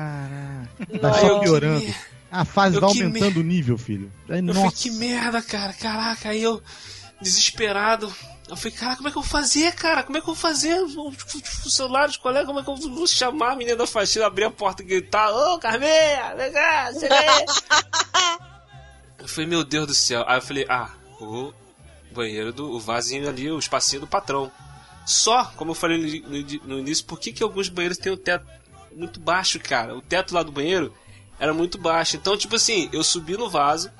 [1.01, 1.93] Tá só piorando.
[2.31, 4.11] A fase eu vai aumentando o nível, filho.
[4.29, 4.59] Aí, eu nossa.
[4.59, 5.73] falei, que merda, cara.
[5.73, 6.61] Caraca, aí eu,
[7.21, 8.13] desesperado,
[8.47, 10.03] eu falei, cara, como é que eu vou fazer, cara?
[10.03, 10.79] Como é que eu vou fazer?
[10.81, 11.11] O
[11.69, 14.51] celular dos colegas, como é que eu vou chamar a menina da faxina, abrir a
[14.51, 16.89] porta e gritar, ô, oh, Carmeia, vem cá,
[19.19, 20.23] Eu falei, meu Deus do céu.
[20.27, 20.89] Aí eu falei, ah,
[21.19, 21.51] o
[22.13, 24.51] banheiro do o vasinho ali, o espacinho do patrão.
[25.05, 28.45] Só, como eu falei no, no início, por que, que alguns banheiros têm o teto
[28.95, 29.95] muito baixo, cara?
[29.97, 30.93] O teto lá do banheiro
[31.39, 32.15] era muito baixo.
[32.15, 33.91] Então, tipo assim, eu subi no vaso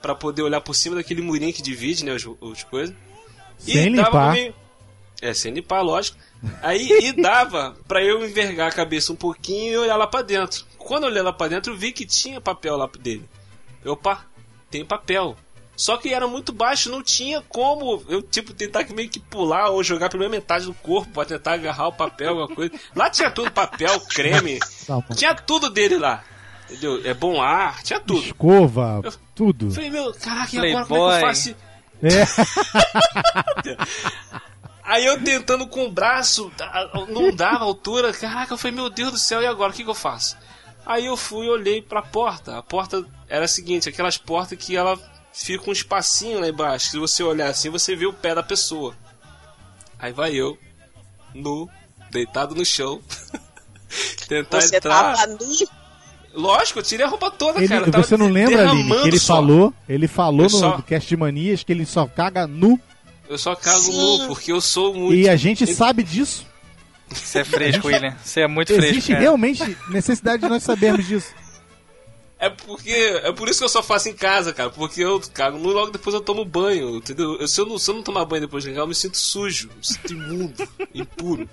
[0.00, 2.94] para poder olhar por cima daquele murinho que divide, né, as, as coisas.
[3.58, 4.32] Sem limpar.
[4.32, 4.54] Meio...
[5.20, 6.18] É, sem limpar, lógico.
[6.60, 10.64] Aí e dava para eu envergar a cabeça um pouquinho e olhar lá para dentro.
[10.76, 13.24] Quando eu olhei lá para dentro, eu vi que tinha papel lá dele.
[13.84, 14.26] Opa,
[14.68, 15.36] tem papel.
[15.76, 19.82] Só que era muito baixo, não tinha como eu, tipo, tentar meio que pular ou
[19.82, 22.72] jogar pela metade do corpo pra tentar agarrar o papel, alguma coisa.
[22.94, 26.22] Lá tinha tudo, papel, creme, tá tinha tudo dele lá.
[26.70, 27.00] Entendeu?
[27.04, 28.22] É bom ar, tinha tudo.
[28.22, 29.70] Escova, eu, tudo.
[29.70, 31.56] Falei, meu, caraca, e agora como é que eu faço?
[32.02, 32.26] É.
[34.84, 36.52] Aí eu tentando com o braço,
[37.08, 39.90] não dava altura, caraca, eu falei, meu Deus do céu, e agora o que, que
[39.90, 40.36] eu faço?
[40.84, 42.58] Aí eu fui e olhei pra porta.
[42.58, 44.98] A porta era a seguinte, aquelas portas que ela
[45.32, 46.90] fica um espacinho lá embaixo.
[46.90, 48.94] Se você olhar assim, você vê o pé da pessoa.
[49.98, 50.58] Aí vai eu,
[51.34, 51.68] nu,
[52.10, 53.00] deitado no chão,
[54.28, 55.14] tentar você entrar.
[55.16, 55.38] Tava nu?
[56.34, 57.90] Lógico, eu tirei a roupa toda, ele, cara.
[58.02, 59.34] Você não lembra, Aline, que ele só.
[59.36, 62.80] falou, ele falou Eu no só- cast de manias que ele só caga nu.
[63.28, 64.18] Eu só cago Sim.
[64.20, 65.14] nu, porque eu sou muito.
[65.14, 66.46] E a gente sabe disso.
[67.10, 68.16] Você é fresco, William.
[68.24, 68.90] Você é muito fresco.
[68.90, 69.20] Existe cara.
[69.20, 71.34] realmente necessidade de nós sabermos disso.
[72.44, 72.90] É porque.
[72.90, 74.68] É por isso que eu só faço em casa, cara.
[74.68, 77.36] Porque eu cago e logo depois eu tomo banho, entendeu?
[77.40, 79.16] Eu- se, eu não, se eu não tomar banho depois de cagar, eu me sinto
[79.16, 81.48] sujo, me sinto imundo, impuro.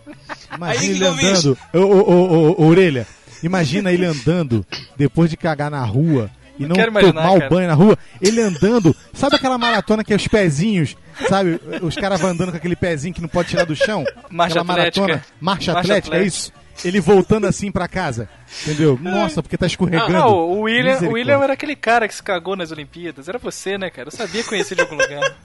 [0.55, 1.57] Imagina ele andando.
[1.73, 3.07] Ô, ô, ô, ô, ô, orelha,
[3.43, 4.65] imagina ele andando
[4.97, 7.49] depois de cagar na rua e Não não imaginar, tomar o cara.
[7.49, 10.97] banho na rua, ele andando, sabe aquela maratona que é os pezinhos,
[11.29, 11.59] sabe?
[11.83, 14.03] Os caras vão andando com aquele pezinho que não pode tirar do chão.
[14.29, 15.01] Marcha aquela atlética.
[15.01, 16.27] maratona, marcha, Marcha atlética, é atlética.
[16.27, 16.58] isso?
[16.83, 18.29] Ele voltando assim pra casa,
[18.63, 18.97] entendeu?
[19.01, 20.15] Nossa, porque tá escorregando.
[20.15, 21.11] Ah, o William, o.
[21.13, 23.27] William era aquele cara que se cagou nas Olimpíadas.
[23.27, 24.07] Era você, né, cara?
[24.07, 25.35] Eu sabia conhecer de algum lugar.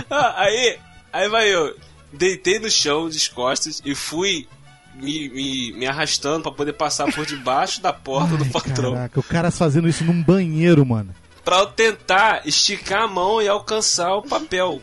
[0.09, 0.77] Ah, aí,
[1.11, 1.75] aí vai eu.
[2.11, 4.47] Deitei no chão, de costas, e fui
[4.95, 8.93] me, me, me arrastando pra poder passar por debaixo da porta do Ai, patrão.
[8.93, 11.15] Caraca, o cara fazendo isso num banheiro, mano.
[11.43, 14.81] Pra eu tentar esticar a mão e alcançar o papel.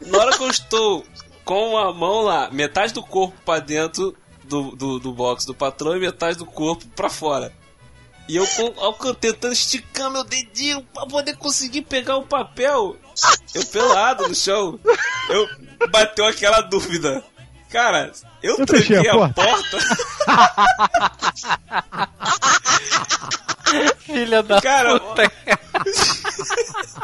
[0.00, 1.04] Na hora que eu estou
[1.44, 5.96] com a mão lá, metade do corpo pra dentro do, do, do box do patrão
[5.96, 7.52] e metade do corpo pra fora.
[8.28, 8.46] E eu
[9.20, 12.96] tentando esticar meu dedinho pra poder conseguir pegar o papel.
[13.52, 14.78] Eu pelado no chão.
[15.28, 15.48] Eu
[15.90, 17.22] bateu aquela dúvida.
[17.68, 18.12] Cara,
[18.42, 19.78] eu, Eu tranquei a a porta.
[24.00, 25.32] Filha da Cara, puta.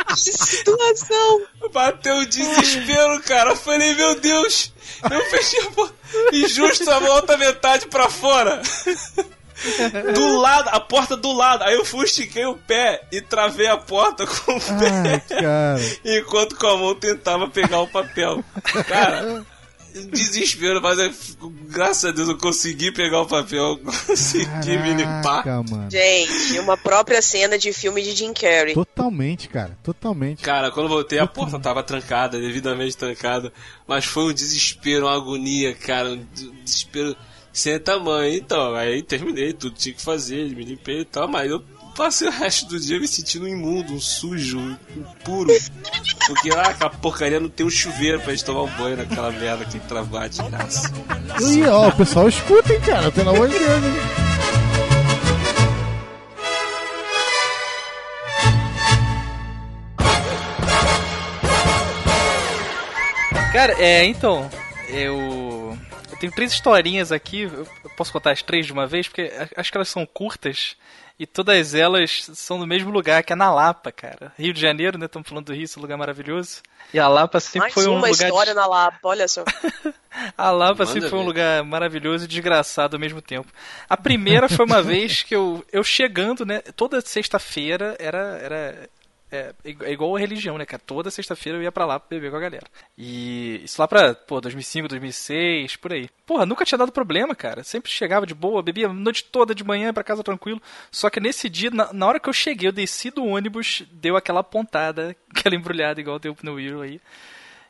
[0.08, 1.40] Que situação!
[1.72, 3.50] Bateu o desespero, cara.
[3.50, 4.72] Eu falei, meu Deus,
[5.10, 5.94] eu fechei a porta.
[6.32, 8.62] E justo a outra metade pra fora.
[10.14, 11.64] Do lado, a porta do lado.
[11.64, 15.40] Aí eu fui, estiquei o pé e travei a porta com o Ai, pé.
[15.40, 15.80] cara.
[16.04, 18.44] Enquanto com a mão tentava pegar o papel.
[18.86, 19.44] Cara,
[20.10, 21.12] desespero, mas eu,
[21.68, 25.42] graças a Deus eu consegui pegar o papel, consegui me limpar.
[25.42, 25.90] Caraca, mano.
[25.90, 28.74] Gente, uma própria cena de filme de Jim Carrey.
[28.74, 29.76] Totalmente, cara.
[29.82, 30.42] Totalmente.
[30.42, 33.52] Cara, quando voltei, a porta tava trancada, devidamente trancada.
[33.86, 36.10] Mas foi um desespero, uma agonia, cara.
[36.10, 37.16] Um des- desespero
[37.52, 38.34] sem tamanho.
[38.34, 41.26] Então, aí terminei tudo, tinha que fazer, me limpei e tal.
[41.28, 41.62] Mas eu
[41.98, 45.52] passei o resto do dia me sentindo imundo, um sujo, um impuro.
[46.28, 49.64] Porque lá, aquela porcaria não tem um chuveiro pra gente tomar um banho naquela merda
[49.64, 50.92] que trabalha de graça.
[51.40, 53.10] E ó, o pessoal escuta, hein, cara.
[53.10, 53.92] Pelo amor de Deus, hein?
[63.52, 64.48] Cara, é, então,
[64.88, 65.76] eu.
[66.12, 67.42] Eu tenho três historinhas aqui.
[67.42, 69.08] Eu posso contar as três de uma vez?
[69.08, 70.76] Porque acho que elas são curtas.
[71.18, 74.32] E todas elas são do mesmo lugar, que é na Lapa, cara.
[74.38, 75.06] Rio de Janeiro, né?
[75.06, 76.62] Estamos falando do Rio, esse lugar maravilhoso.
[76.94, 78.12] E a Lapa sempre Mais foi um uma lugar.
[78.16, 79.44] de- história na Lapa, olha só.
[80.36, 83.48] A Lapa Manda sempre foi um lugar maravilhoso e desgraçado ao mesmo tempo.
[83.88, 86.60] A primeira foi uma vez que eu, eu chegando, né?
[86.74, 88.38] Toda sexta-feira era.
[88.42, 88.88] era
[89.30, 90.82] é, é igual a religião, né, cara?
[90.84, 92.66] Toda sexta-feira eu ia pra lá beber com a galera.
[92.96, 96.08] E isso lá pra, pô, 2005, 2006, por aí.
[96.26, 97.62] Porra, nunca tinha dado problema, cara.
[97.62, 100.60] Sempre chegava de boa, bebia a noite toda de manhã pra casa tranquilo.
[100.90, 104.16] Só que nesse dia, na, na hora que eu cheguei, eu desci do ônibus, deu
[104.16, 107.00] aquela pontada, aquela embrulhada igual deu no Will aí.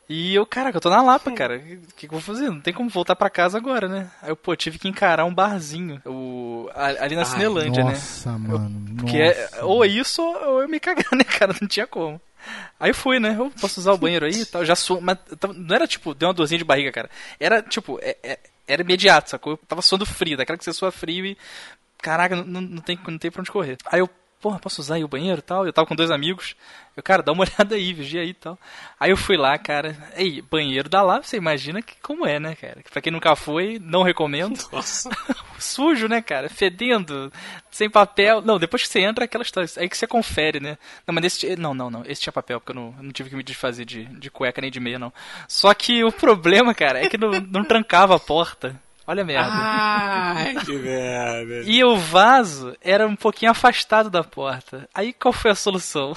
[0.09, 1.57] E eu, caraca, eu tô na Lapa, cara.
[1.57, 2.49] O que, que eu vou fazer?
[2.49, 4.09] Não tem como voltar pra casa agora, né?
[4.23, 6.01] Aí eu, pô, tive que encarar um barzinho.
[6.03, 7.91] O, ali na Ai, Cinelândia, né?
[7.91, 8.69] Nossa, mano.
[8.69, 9.05] Nossa.
[9.05, 11.53] Que é ou isso ou eu me cagar, né, cara?
[11.61, 12.19] Não tinha como.
[12.79, 13.35] Aí fui, né?
[13.37, 14.65] Eu posso usar o banheiro aí e tal.
[14.65, 14.99] Já sou.
[14.99, 15.17] Mas
[15.55, 17.09] não era tipo, deu uma dorzinha de barriga, cara.
[17.39, 19.53] Era tipo, é- é- era imediato, sacou?
[19.53, 21.37] Eu tava suando frio, daquela que você sua frio e.
[22.01, 23.77] Caraca, não, não, tem, não tem pra onde correr.
[23.85, 25.65] Aí eu, porra, posso usar aí o banheiro e tal?
[25.65, 26.55] Eu tava com dois amigos.
[26.95, 28.57] Eu, cara, dá uma olhada aí, vigia aí e tal.
[28.99, 29.95] Aí eu fui lá, cara.
[30.15, 32.81] Ei, banheiro da lá, você imagina que como é, né, cara?
[32.91, 34.59] Pra quem nunca foi, não recomendo.
[34.71, 35.09] Nossa.
[35.59, 36.49] Sujo, né, cara?
[36.49, 37.31] Fedendo,
[37.69, 38.41] sem papel.
[38.41, 39.69] Não, depois que você entra, aquela história.
[39.77, 40.77] Aí que você confere, né?
[41.05, 41.55] Não, mas esse.
[41.55, 42.03] Não, não, não.
[42.05, 44.61] Esse tinha papel, porque eu não, eu não tive que me desfazer de, de cueca
[44.61, 45.13] nem de meia, não.
[45.47, 48.79] Só que o problema, cara, é que não, não trancava a porta.
[49.09, 49.49] Olha a merda.
[49.51, 51.63] Ai, que merda.
[51.65, 54.87] E o vaso era um pouquinho afastado da porta.
[54.93, 56.13] Aí qual foi a solução?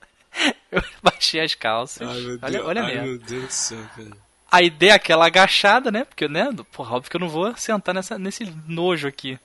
[0.72, 2.08] eu baixei as calças.
[2.08, 2.42] Ai, meu Deus.
[2.42, 3.02] olha olha a merda.
[3.02, 4.16] meu Deus do céu, cara.
[4.50, 6.06] Aí dei aquela agachada, né?
[6.06, 6.48] Porque, né?
[6.72, 9.38] Porra, óbvio que eu não vou sentar nessa, nesse nojo aqui.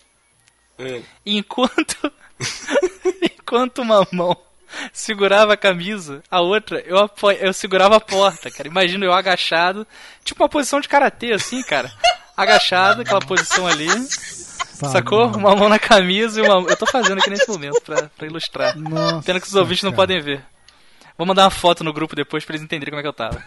[0.80, 1.02] É.
[1.26, 2.10] Enquanto.
[3.22, 4.34] enquanto uma mão
[4.94, 7.32] segurava a camisa, a outra eu, apo...
[7.32, 8.70] eu segurava a porta, cara.
[8.70, 9.86] Imagina eu agachado,
[10.24, 11.92] tipo uma posição de karatê, assim, cara.
[12.36, 13.88] Agachado, aquela posição ali.
[14.90, 15.28] Sacou?
[15.28, 16.70] Uma mão na camisa e uma.
[16.70, 18.78] Eu tô fazendo aqui nesse momento pra, pra ilustrar.
[18.78, 20.02] Nossa, Pena que os ouvintes não cara.
[20.02, 20.44] podem ver.
[21.18, 23.44] Vou mandar uma foto no grupo depois pra eles entenderem como é que eu tava.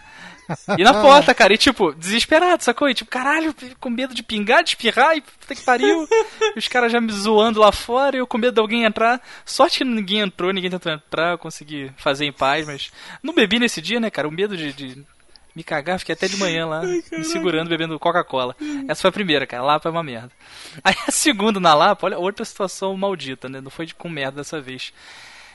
[0.77, 2.87] E na porta, cara, e tipo, desesperado, sacou?
[2.87, 6.07] E tipo, caralho, com medo de pingar, de espirrar, e puta que pariu.
[6.55, 9.19] E os caras já me zoando lá fora, e eu com medo de alguém entrar.
[9.43, 12.91] Sorte que ninguém entrou, ninguém tentou entrar, eu consegui fazer em paz, mas.
[13.23, 14.27] Não bebi nesse dia, né, cara?
[14.27, 14.71] O medo de.
[14.71, 15.03] de
[15.55, 18.55] Me cagar, fiquei até de manhã lá, me segurando, bebendo Coca-Cola.
[18.89, 19.63] Essa foi a primeira, cara.
[19.63, 20.31] Lapa é uma merda.
[20.83, 23.61] Aí a segunda na Lapa, olha, outra situação maldita, né?
[23.61, 24.91] Não foi de- com merda dessa vez.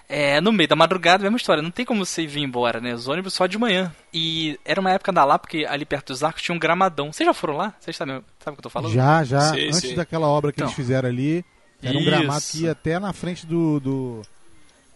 [0.09, 2.95] É, no meio da madrugada, mesma história, não tem como você vir embora, né?
[2.95, 3.95] Os ônibus só de manhã.
[4.13, 7.13] E era uma época da Lapa que ali perto dos arcos tinha um gramadão.
[7.13, 7.75] Vocês já foram lá?
[7.79, 8.93] Vocês sabem, sabe o que eu tô falando?
[8.93, 9.41] Já, já.
[9.53, 9.95] Sim, antes sim.
[9.95, 10.67] daquela obra que Então.
[10.67, 11.45] eles fizeram ali,
[11.83, 12.11] Era um Isso.
[12.11, 14.23] gramado que ia até na frente do, do-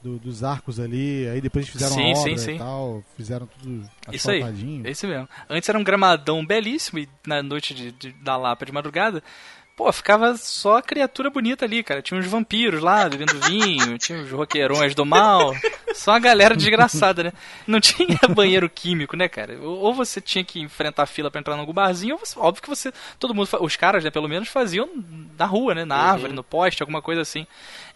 [0.05, 1.27] do- dos arcos ali.
[1.29, 2.55] Aí depois eles fizeram Sim, a sim, obra sim.
[2.55, 3.05] e tal.
[3.17, 4.43] Fizeram tudo Isso aí.
[4.91, 5.29] isso mesmo.
[5.49, 9.23] Antes era um gramadão belíssimo e na noite de, de- da Lapa de madrugada,
[9.77, 12.01] pô, ficava só criatura bonita ali, cara.
[12.01, 15.53] Tinha uns vampiros lá bebendo vinho, tinha os roqueirões do mal.
[15.95, 17.33] Só a galera desgraçada, né?
[17.67, 19.59] Não tinha banheiro químico, né, cara?
[19.61, 22.63] Ou você tinha que enfrentar a fila pra entrar em algum barzinho, ou você- óbvio
[22.63, 22.93] que você.
[23.19, 24.89] Todo mundo, os caras, né, pelo menos, faziam
[25.39, 25.85] na rua, né?
[25.85, 27.47] Na árvore, no poste, alguma coisa assim.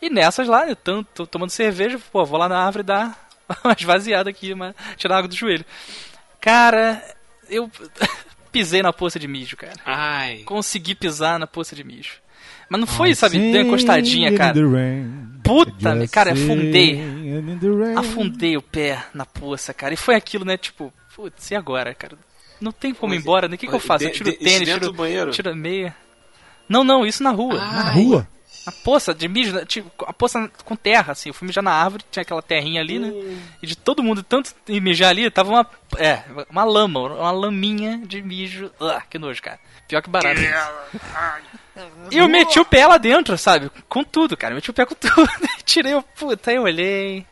[0.03, 3.29] E nessas lá, né, tanto tomando cerveja, pô, vou lá na árvore dar
[3.65, 5.65] uma esvaziada aqui, uma, tirar a água do joelho.
[6.41, 7.03] Cara,
[7.49, 7.71] eu
[8.49, 9.75] pisei na poça de mijo, cara.
[9.85, 10.39] Ai.
[10.45, 12.15] Consegui pisar na poça de mijo.
[12.69, 14.53] Mas não foi, sabe, deu encostadinha, cara.
[15.43, 17.01] Puta, cara, afundei.
[17.97, 19.95] Afundei o pé na poça, cara.
[19.95, 22.19] E foi aquilo, né, tipo, putz, e agora, cara?
[22.61, 23.55] Não tem como ir embora, né?
[23.55, 24.05] O que, que eu faço?
[24.05, 24.93] Eu tiro o tênis, tiro,
[25.33, 25.97] tiro a meia.
[26.69, 27.55] Não, não, isso na rua.
[27.55, 28.29] Na rua?
[28.69, 31.31] A poça de mijo, né, tipo, a poça com terra, assim.
[31.31, 33.13] Eu fui mijar na árvore, tinha aquela terrinha ali, né?
[33.63, 35.67] E de todo mundo, tanto ir mijar ali, tava uma.
[35.97, 38.71] É, uma lama, uma laminha de mijo.
[38.81, 39.59] Ah, que nojo, cara.
[39.87, 40.39] Pior que barato.
[42.11, 43.71] E eu meti o pé lá dentro, sabe?
[43.89, 44.55] Com tudo, cara.
[44.55, 45.29] Meti o pé com tudo.
[45.65, 46.03] Tirei o.
[46.03, 47.25] Puta, aí eu olhei.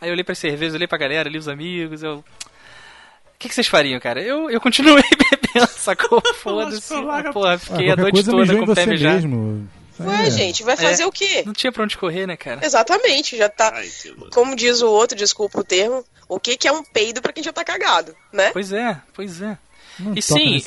[0.00, 2.16] Aí eu olhei pra cerveja, olhei pra galera, ali os amigos, eu.
[2.16, 4.20] O que, que vocês fariam, cara?
[4.22, 6.22] Eu, eu continuei bebendo, sacou?
[6.36, 6.94] Foda-se.
[7.32, 9.14] Porra, Ah, fiquei a qualquer noite toda com o pé você mijado.
[9.16, 9.68] mesmo.
[10.00, 10.30] Ué, É.
[10.30, 11.06] gente, vai fazer É.
[11.06, 11.42] o quê?
[11.46, 12.64] Não tinha pra onde correr, né, cara?
[12.64, 13.70] Exatamente, já tá.
[13.74, 13.88] Ai.
[14.32, 17.42] Como diz o outro, desculpa o termo, o que, que é um peido pra quem
[17.42, 18.50] já tá cagado, né?
[18.52, 19.56] Pois é, pois é.
[19.98, 20.58] Não E sim,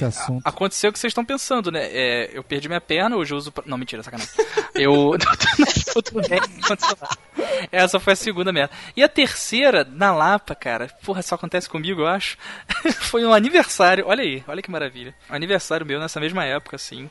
[0.44, 1.90] aconteceu o que vocês estão pensando, né?
[1.92, 3.52] É, eu perdi minha perna, hoje eu uso.
[3.52, 4.32] pra- Não, mentira, sacanagem.
[4.76, 5.14] Eu.
[7.72, 8.74] Essa foi a segunda merda.
[8.96, 12.38] E a terceira, na Lapa, cara, porra, só acontece comigo, eu acho.
[13.02, 15.14] foi um aniversário, olha aí, olha que maravilha.
[15.30, 17.10] Um aniversário meu nessa mesma época, assim.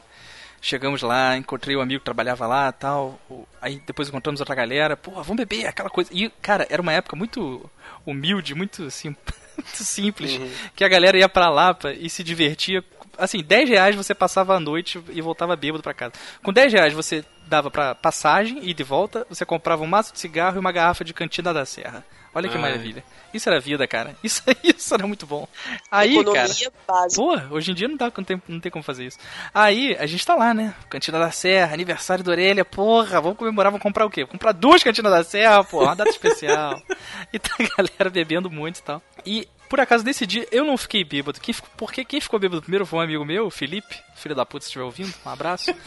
[0.67, 3.21] Chegamos lá, encontrei um amigo que trabalhava lá tal.
[3.29, 4.97] o- Aí depois encontramos outra galera.
[4.97, 6.09] Porra, vamos beber, aquela coisa.
[6.11, 7.69] E, cara, era uma época muito
[8.07, 10.41] humilde, muito muito simples.
[10.75, 12.83] Que a galera ia pra Lapa e se divertia.
[13.19, 16.15] Assim, 10 reais você passava a noite e voltava bêbado pra casa.
[16.43, 20.19] Com 10 reais você dava pra passagem e de volta, você comprava um maço de
[20.19, 22.03] cigarro e uma garrafa de cantina da serra.
[22.35, 22.63] Olha que Ai.
[22.63, 23.05] maravilha.
[23.33, 24.15] Isso era vida, cara.
[24.23, 25.47] Isso, isso era muito bom.
[25.91, 26.47] Aí, cara.
[26.47, 27.23] Economia básica.
[27.23, 29.19] Pô, hoje em dia não, dá, não, tem, não tem como fazer isso.
[29.53, 30.75] Aí, a gente tá lá, né?
[30.89, 34.25] Cantina da Serra, aniversário da orelha, porra, vamos comemorar, vamos comprar o quê?
[34.27, 36.81] Comprar duas cantinas da Serra, porra, uma data especial.
[37.33, 39.03] E tá a galera bebendo muito e tal.
[39.27, 41.41] E, por acaso, nesse dia, eu não fiquei bêbado.
[41.41, 44.45] Quem, ficou- porque quem ficou bêbado primeiro foi um amigo meu, o Felipe, filho da
[44.47, 45.75] puta, se estiver ouvindo, um abraço.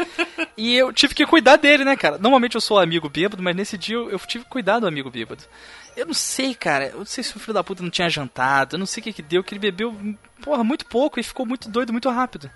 [0.60, 2.18] E eu tive que cuidar dele, né, cara?
[2.18, 5.08] Normalmente eu sou amigo bêbado, mas nesse dia eu, eu tive que cuidar do amigo
[5.12, 5.44] bêbado.
[5.96, 6.88] Eu não sei, cara.
[6.88, 8.76] Eu não sei se o filho da puta não tinha jantado.
[8.76, 9.96] Eu não sei o que que deu, que ele bebeu,
[10.42, 12.50] porra, muito pouco e ficou muito doido muito rápido.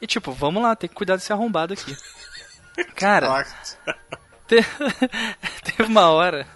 [0.00, 1.96] E tipo, vamos lá, tem que cuidar desse arrombado aqui.
[2.94, 3.44] Cara,
[4.46, 4.64] te-
[5.64, 6.46] teve uma hora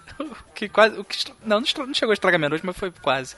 [0.55, 0.97] que quase.
[0.97, 3.35] o que Não, não chegou a estragar minha noite, mas foi quase.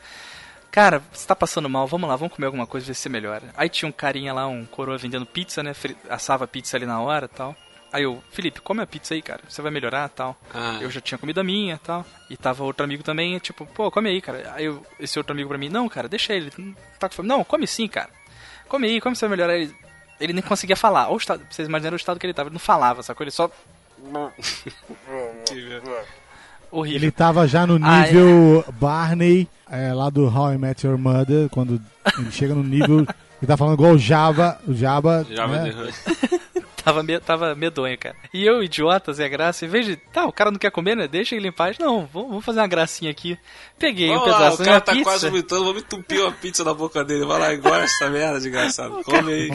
[0.75, 3.43] Cara, você tá passando mal, vamos lá, vamos comer alguma coisa, ver se você melhora.
[3.55, 5.73] Aí tinha um carinha lá, um coroa vendendo pizza, né?
[6.09, 7.55] Assava pizza ali na hora e tal.
[7.93, 9.41] Aí eu, Felipe, come a pizza aí, cara.
[9.47, 10.35] Você vai melhorar tal.
[10.53, 10.77] Ah.
[10.81, 12.05] Eu já tinha comida minha tal.
[12.29, 14.51] E tava outro amigo também, tipo, pô, come aí, cara.
[14.53, 16.51] Aí eu, esse outro amigo pra mim, não, cara, deixa ele.
[16.57, 17.29] Não, tá com fome.
[17.29, 18.09] não come sim, cara.
[18.67, 19.55] Come aí, come você vai melhorar.
[19.57, 19.73] Ele,
[20.19, 21.05] ele nem conseguia falar.
[21.05, 22.49] Olha o estado, vocês imaginarem o estado que ele tava.
[22.49, 23.23] Ele não falava, sacou?
[23.23, 23.49] Ele só.
[26.71, 26.99] Horrível.
[26.99, 31.49] Ele tava já no Ah, nível Barney, é, lá do How I Met Your Mother,
[31.49, 31.81] quando
[32.17, 33.05] ele chega no nível.
[33.41, 34.57] Ele tá falando igual o Jabba.
[34.65, 35.27] O Jabba.
[35.29, 35.71] Já né?
[36.85, 38.15] Tava, me, tava medonho, cara.
[38.31, 39.95] E eu, idiota, Zé Graça, em vez de.
[39.95, 41.07] Tá, o cara não quer comer, né?
[41.07, 41.79] Deixa ele em paz.
[41.79, 43.39] Não, vamos, fazer uma gracinha aqui.
[43.79, 45.03] Peguei um Vamos lá, pedaço o cara tá pizza.
[45.03, 47.25] quase vomitando, vamos entupir uma pizza na boca dele.
[47.25, 49.01] Vai lá e gosta essa merda, desgraçado.
[49.03, 49.49] Come aí.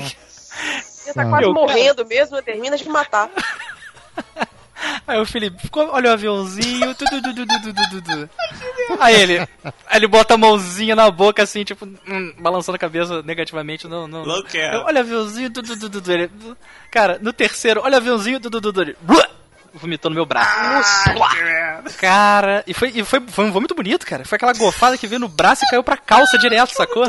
[0.83, 3.31] Você tá quase Eu, morrendo mesmo, termina de matar.
[5.07, 6.95] Aí o Felipe, ficou, olha o aviãozinho.
[6.95, 8.31] tu, tu, tu, tu, tu, tu, tu, tu.
[8.99, 9.39] Aí ele.
[9.41, 13.87] Aí ele bota a mãozinha na boca, assim, tipo, hum, balançando a cabeça negativamente.
[13.89, 14.25] Não, não.
[14.25, 14.77] Não quero.
[14.77, 15.51] Eu, olha o aviãozinho.
[15.51, 16.13] Tu, tu, tu, tu, tu.
[16.13, 16.31] Ele,
[16.91, 18.41] cara, no terceiro, olha o aviãozinho.
[18.41, 18.81] Tu, tu, tu, tu.
[18.83, 18.97] Ele,
[19.75, 21.11] vomitou no meu braço.
[21.99, 24.25] Cara, e foi, e foi, foi um vômito bonito, cara.
[24.25, 27.05] Foi aquela gofada que veio no braço e caiu pra calça direto, sacou?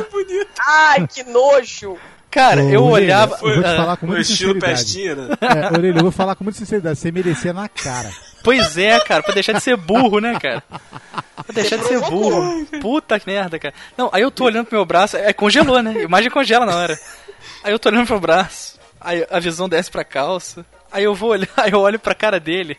[0.59, 1.97] Ai, que nojo!
[2.31, 3.35] Cara, Ô, eu Orelha, olhava.
[3.41, 4.73] Eu vou te Ah, falar com muita sinceridade.
[4.73, 5.27] pestinha, né?
[5.41, 6.97] É, Orelha, eu vou falar com muita sinceridade.
[6.97, 8.09] Você merecia na cara.
[8.43, 10.63] Pois é, cara, pra deixar de ser burro, né, cara?
[11.35, 12.65] Pra deixar de ser burro.
[12.81, 13.73] Puta que merda, cara.
[13.97, 15.91] Não, aí eu tô olhando pro meu braço, aí congelou, né?
[15.91, 16.97] A imagem congela na hora.
[17.63, 20.65] Aí eu tô olhando pro braço, aí a visão desce pra calça.
[20.91, 22.77] Aí eu vou olhar, aí eu olho pra cara dele.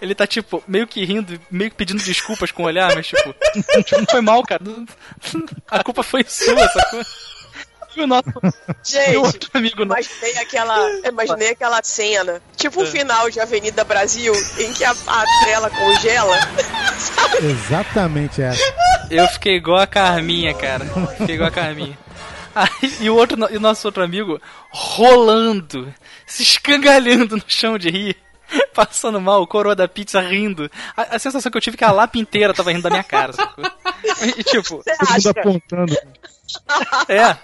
[0.00, 3.34] Ele tá, tipo, meio que rindo, meio que pedindo desculpas com o olhar, mas, tipo,
[3.84, 4.62] tipo, não foi mal, cara.
[5.68, 7.02] A culpa foi sua, sacou?
[7.96, 10.00] E o nosso e Gente, outro amigo nosso.
[10.00, 15.24] imaginei aquela, imaginei aquela cena, tipo o final de Avenida Brasil, em que a, a
[15.44, 16.36] tela congela.
[17.42, 18.62] Exatamente essa.
[19.10, 20.84] Eu fiquei igual a Carminha, cara.
[21.18, 21.98] Fiquei igual a Carminha.
[22.54, 22.68] Aí,
[23.00, 24.40] e o outro, e o nosso outro amigo
[24.70, 25.92] rolando,
[26.26, 28.16] se escangalhando no chão de rir,
[28.74, 30.70] passando mal, o coroa da pizza rindo.
[30.96, 33.04] A, a sensação que eu tive é que a lapa inteira tava rindo da minha
[33.04, 33.64] cara, sacou?
[34.36, 35.96] E tipo, Todo mundo apontando.
[37.08, 37.36] é.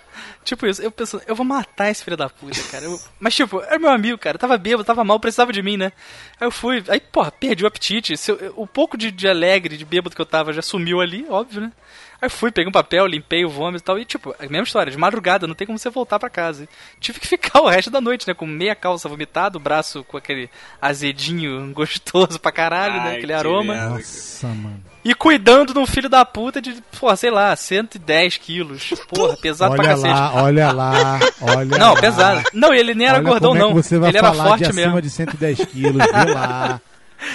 [0.45, 2.84] Tipo isso, eu pensando, eu vou matar esse filho da puta, cara.
[2.86, 4.39] Eu- mas, tipo, era meu amigo, cara.
[4.39, 5.93] Tava bêbado, tava mal, precisava de mim, né?
[6.41, 8.16] Aí eu fui, aí, porra, perdi o apetite.
[8.16, 11.26] Se eu- o pouco de, de alegre, de bêbado que eu tava já sumiu ali,
[11.28, 11.72] óbvio, né?
[12.20, 13.99] Aí eu fui, peguei um papel, limpei o vômito e tal.
[13.99, 16.66] E, tipo, a mesma história, de madrugada, não tem como você voltar pra casa.
[16.99, 18.32] Tive que ficar o resto da noite, né?
[18.34, 20.49] Com meia calça vomitada, o braço com aquele
[20.80, 23.01] azedinho gostoso pra caralho, né?
[23.11, 23.74] Ai, Aquele que aroma.
[23.91, 24.82] Nossa, mano.
[25.09, 28.91] E cuidando de um filho da puta de, porra, sei lá, 110 quilos.
[29.09, 30.13] Porra, pesado pra Olha cacete.
[30.15, 32.01] lá, olha lá, olha Não, lá.
[32.01, 32.43] pesado.
[32.53, 33.73] Não, ele nem era Olha gordão, é não.
[33.73, 35.03] você vai ele era falar forte de acima mesmo.
[35.03, 36.81] de 110 quilos, viu lá.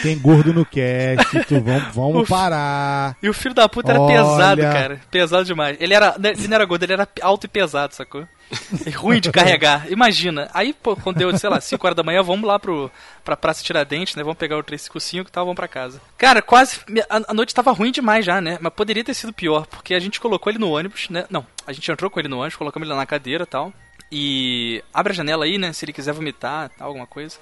[0.01, 3.17] Tem gordo no cast, tu, vamos, vamos parar.
[3.21, 4.17] E o filho da puta era Olha.
[4.23, 5.01] pesado, cara.
[5.11, 5.75] Pesado demais.
[5.79, 6.15] Ele era.
[6.23, 8.25] Ele não era gordo, ele era alto e pesado, sacou?
[8.85, 9.91] E ruim de carregar.
[9.91, 10.49] Imagina.
[10.53, 12.91] Aí, pô, quando deu, sei lá, 5 horas da manhã, vamos lá pro,
[13.23, 14.23] pra Praça Tiradentes, né?
[14.23, 16.01] Vamos pegar o 355 e tal, vamos pra casa.
[16.17, 16.79] Cara, quase.
[17.09, 18.57] A, a noite tava ruim demais já, né?
[18.61, 21.25] Mas poderia ter sido pior, porque a gente colocou ele no ônibus, né?
[21.29, 23.73] Não, a gente entrou com ele no ônibus, colocamos ele na cadeira e tal.
[24.11, 25.73] E abre a janela aí, né?
[25.73, 27.37] Se ele quiser vomitar, tal, alguma coisa.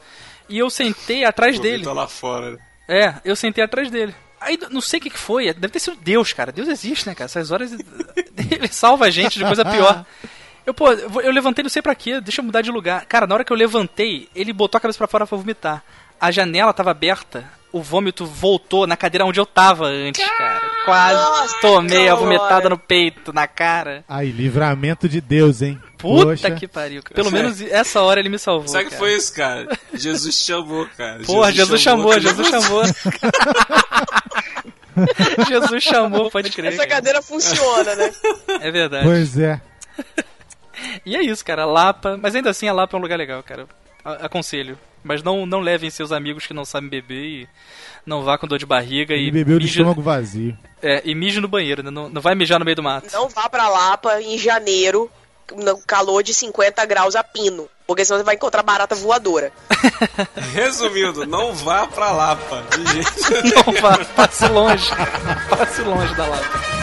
[0.48, 1.84] E eu sentei atrás dele.
[1.84, 2.58] Tá lá fora.
[2.88, 4.14] É, eu sentei atrás dele.
[4.40, 6.52] Aí não sei o que, que foi, deve ter sido Deus, cara.
[6.52, 7.26] Deus existe, né, cara?
[7.26, 7.72] Essas horas
[8.52, 10.06] ele salva a gente de coisa pior.
[10.66, 13.06] Eu, pô, eu levantei não sei pra quê, deixa eu mudar de lugar.
[13.06, 15.84] Cara, na hora que eu levantei, ele botou a cabeça pra fora pra vomitar.
[16.20, 20.62] A janela tava aberta, o vômito voltou na cadeira onde eu tava antes, cara.
[20.86, 22.16] Quase Nossa, tomei a cara.
[22.16, 24.04] vomitada no peito, na cara.
[24.08, 25.82] Aí, livramento de Deus, hein?
[25.98, 26.52] Puta Poxa.
[26.52, 27.02] que pariu.
[27.14, 28.68] Pelo menos essa hora ele me salvou.
[28.68, 29.00] Sabe o que cara.
[29.00, 29.80] foi isso, cara?
[29.94, 31.24] Jesus chamou, cara.
[31.24, 32.22] Porra, Jesus, chamou, cara.
[32.22, 32.84] Jesus chamou.
[35.48, 36.74] Jesus chamou, pode crer.
[36.74, 36.90] Essa cara.
[36.90, 38.12] cadeira funciona, né?
[38.62, 39.06] É verdade.
[39.06, 39.62] Pois é.
[41.06, 41.66] E é isso, cara.
[41.66, 42.18] Lapa.
[42.22, 43.66] Mas ainda assim, a Lapa é um lugar legal, cara.
[44.04, 44.78] A- Aconselho.
[45.04, 47.50] Mas não, não levem seus amigos que não sabem beber e
[48.06, 50.56] não vá com dor de barriga Ele e bebeu de estômago vazio.
[50.82, 51.90] é, e mije no banheiro, né?
[51.90, 53.08] Não, não vai mijar no meio do mato.
[53.12, 55.10] Não vá pra Lapa em janeiro,
[55.56, 57.68] no calor de 50 graus a pino.
[57.88, 59.52] Porque senão você vai encontrar barata voadora.
[60.54, 62.64] Resumindo, não vá pra Lapa.
[62.78, 64.90] De jeito Não vá, passe longe.
[65.50, 66.81] Passe longe da Lapa.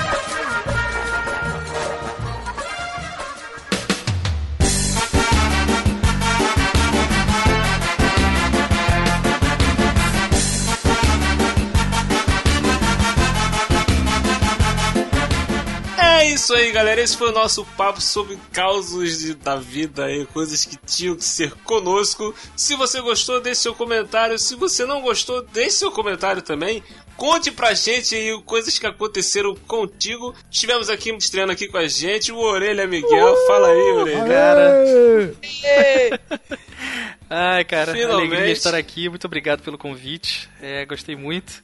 [16.39, 17.01] Isso aí, galera.
[17.01, 21.25] Esse foi o nosso papo sobre causos de- da vida aí, coisas que tinham que
[21.25, 22.35] ser conosco.
[22.57, 24.39] Se você gostou, deixe seu comentário.
[24.39, 26.83] Se você não gostou, deixe seu comentário também.
[27.17, 30.33] Conte pra gente aí coisas que aconteceram contigo.
[30.51, 33.37] Estivemos aqui estreando aqui com a gente o Orelha Miguel.
[33.49, 34.25] Fala aí, Orelha.
[34.25, 35.35] Cara.
[37.31, 38.29] Ai, cara, Finalmente.
[38.33, 39.09] alegria estar aqui.
[39.09, 40.49] Muito obrigado pelo convite.
[40.63, 41.63] É, gostei muito.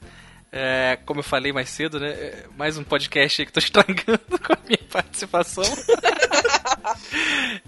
[0.56, 2.10] É, como eu falei mais cedo, né?
[2.10, 5.64] é, Mais um podcast aí que tô estragando com a minha participação.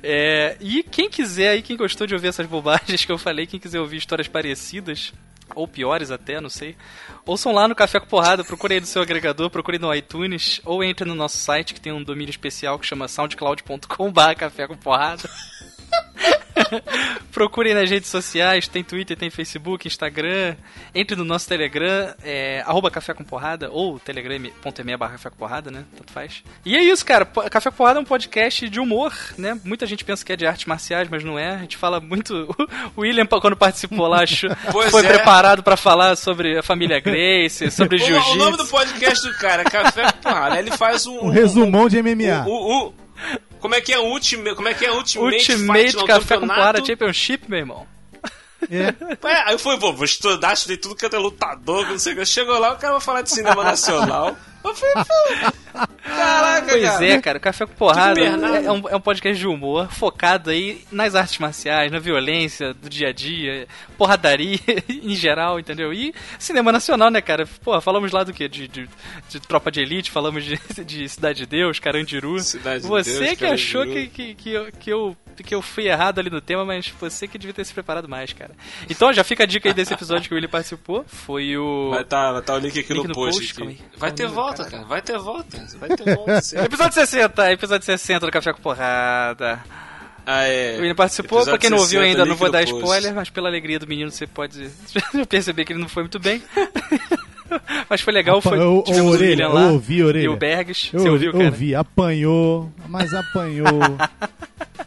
[0.02, 3.58] É, e quem quiser aí, quem gostou de ouvir essas bobagens que eu falei, quem
[3.58, 5.12] quiser ouvir histórias parecidas,
[5.54, 6.76] ou piores até, não sei,
[7.24, 10.84] ouçam lá no Café com Porrada, procurem aí no seu agregador, procurem no iTunes, ou
[10.84, 15.28] entre no nosso site que tem um domínio especial que chama soundcloud.com.br Café com Porrada.
[17.32, 20.54] Procurem nas redes sociais, tem Twitter, tem Facebook, Instagram.
[20.94, 25.70] Entre no nosso Telegram, é, arroba Café com Porrada, ou telegram.me barra Café com Porrada,
[25.70, 25.84] né?
[25.96, 26.42] Tanto faz.
[26.64, 27.24] E é isso, cara.
[27.24, 29.58] Café com Porrada é um podcast de humor, né?
[29.64, 31.50] Muita gente pensa que é de artes marciais, mas não é.
[31.54, 32.54] A gente fala muito...
[32.96, 34.20] O William, quando participou lá,
[34.90, 35.08] foi é.
[35.08, 38.70] preparado pra falar sobre a família Grace, sobre O, o nome do jiu-jitsu.
[38.70, 40.58] podcast do cara, Café com Porrada.
[40.58, 41.26] Ele faz um.
[41.26, 42.46] Um resumão de MMA.
[42.46, 42.94] O, o- o-
[43.60, 46.46] como é que é Ultimate, como é que é Ultimate, Ultimate Fight Café com?
[46.46, 47.86] Porrada Championship, meu irmão.
[48.70, 48.94] É.
[49.26, 52.16] É, aí eu fui, pô, vou estudar, estudei tudo que é lutador, não sei o
[52.16, 52.26] que.
[52.26, 54.36] Chegou lá, o cara vai falar de cinema nacional.
[54.64, 55.52] Eu falei, pô,
[56.16, 57.06] caraca, Pois cara.
[57.06, 60.82] é, cara, Café com Porrada é, é um, é um podcast de humor focado aí
[60.90, 64.58] nas artes marciais, na violência do dia a dia, porradaria
[64.88, 65.92] em geral, entendeu?
[65.92, 67.46] E cinema nacional, né, cara?
[67.62, 68.48] Porra, falamos lá do que?
[68.48, 68.88] De, de,
[69.28, 72.38] de Tropa de Elite, falamos de, de Cidade de Deus, Carandiru.
[72.40, 74.10] Cidade de você Deus, que achou Carandiru.
[74.10, 77.26] que, que, que, eu, que, eu, que eu fui errado ali no tema, mas você
[77.28, 78.52] que devia ter se preparado mais, cara.
[78.88, 81.04] Então já fica a dica aí desse episódio que o Willi participou.
[81.06, 81.90] Foi o.
[81.90, 83.54] Vai tá, vai tá o link aqui Link no no post.
[83.54, 83.84] post.
[83.96, 84.84] Vai ter volta, cara.
[84.84, 85.58] Vai ter volta.
[85.78, 86.04] Vai ter volta.
[86.04, 86.05] sim.
[86.64, 89.60] Episódio 60, episódio 60 do Café com Porrada.
[90.24, 90.76] ah, é.
[90.76, 92.74] O William participou, Episódio pra quem não ouviu 60, ainda, não vou dar post.
[92.76, 94.68] spoiler, mas pela alegria do menino você pode
[95.28, 96.42] perceber que ele não foi muito bem.
[97.88, 98.56] mas foi legal, foi.
[98.58, 100.24] Apa- ô, ô, tivemos o orelha, William lá eu ouvi, orelha.
[100.24, 100.90] e o Bergs.
[100.92, 101.44] Eu Você ouviu, cara?
[101.44, 103.68] ouvi, apanhou, mas apanhou.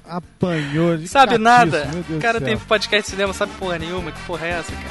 [0.07, 0.97] apanhou.
[0.97, 1.85] de Sabe catiço, nada.
[1.93, 4.11] meu Deus O cara do tem podcast de cinema, sabe porra nenhuma.
[4.11, 4.89] Que porra é essa, cara?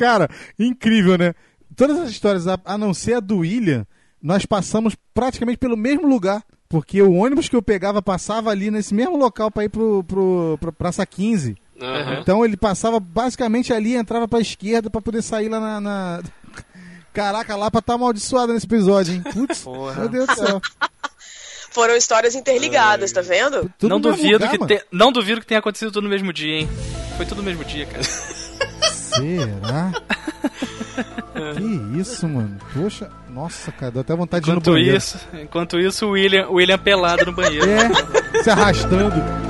[0.00, 0.28] Cara,
[0.58, 1.34] incrível, né?
[1.76, 3.86] Todas as histórias, a, não ser a do William,
[4.22, 6.42] nós passamos praticamente pelo mesmo lugar.
[6.68, 10.56] Porque o ônibus que eu pegava passava ali nesse mesmo local pra ir pro, pro,
[10.60, 11.56] pra Praça 15.
[11.82, 12.18] Aham.
[12.20, 15.80] Então ele passava basicamente ali, entrava pra esquerda pra poder sair lá na.
[15.80, 16.22] na-
[17.12, 19.22] Caraca, lá pra tá amaldiçoado nesse episódio, hein?
[19.32, 20.62] Putz, meu Deus do céu.
[21.72, 23.68] Foram histórias interligadas, tá vendo?
[23.78, 26.60] Tudo não, duvido lugar, que te- não duvido que tenha acontecido tudo no mesmo dia,
[26.60, 26.68] hein?
[27.16, 28.02] Foi tudo no mesmo dia, cara.
[29.16, 29.92] Será?
[31.56, 32.56] que isso, mano?
[32.74, 34.96] Poxa, nossa, cara, deu até vontade de ir no Enquanto banheiro.
[34.96, 37.66] isso, enquanto isso, o William, o William pelado no banheiro.
[37.68, 39.49] É, se arrastando.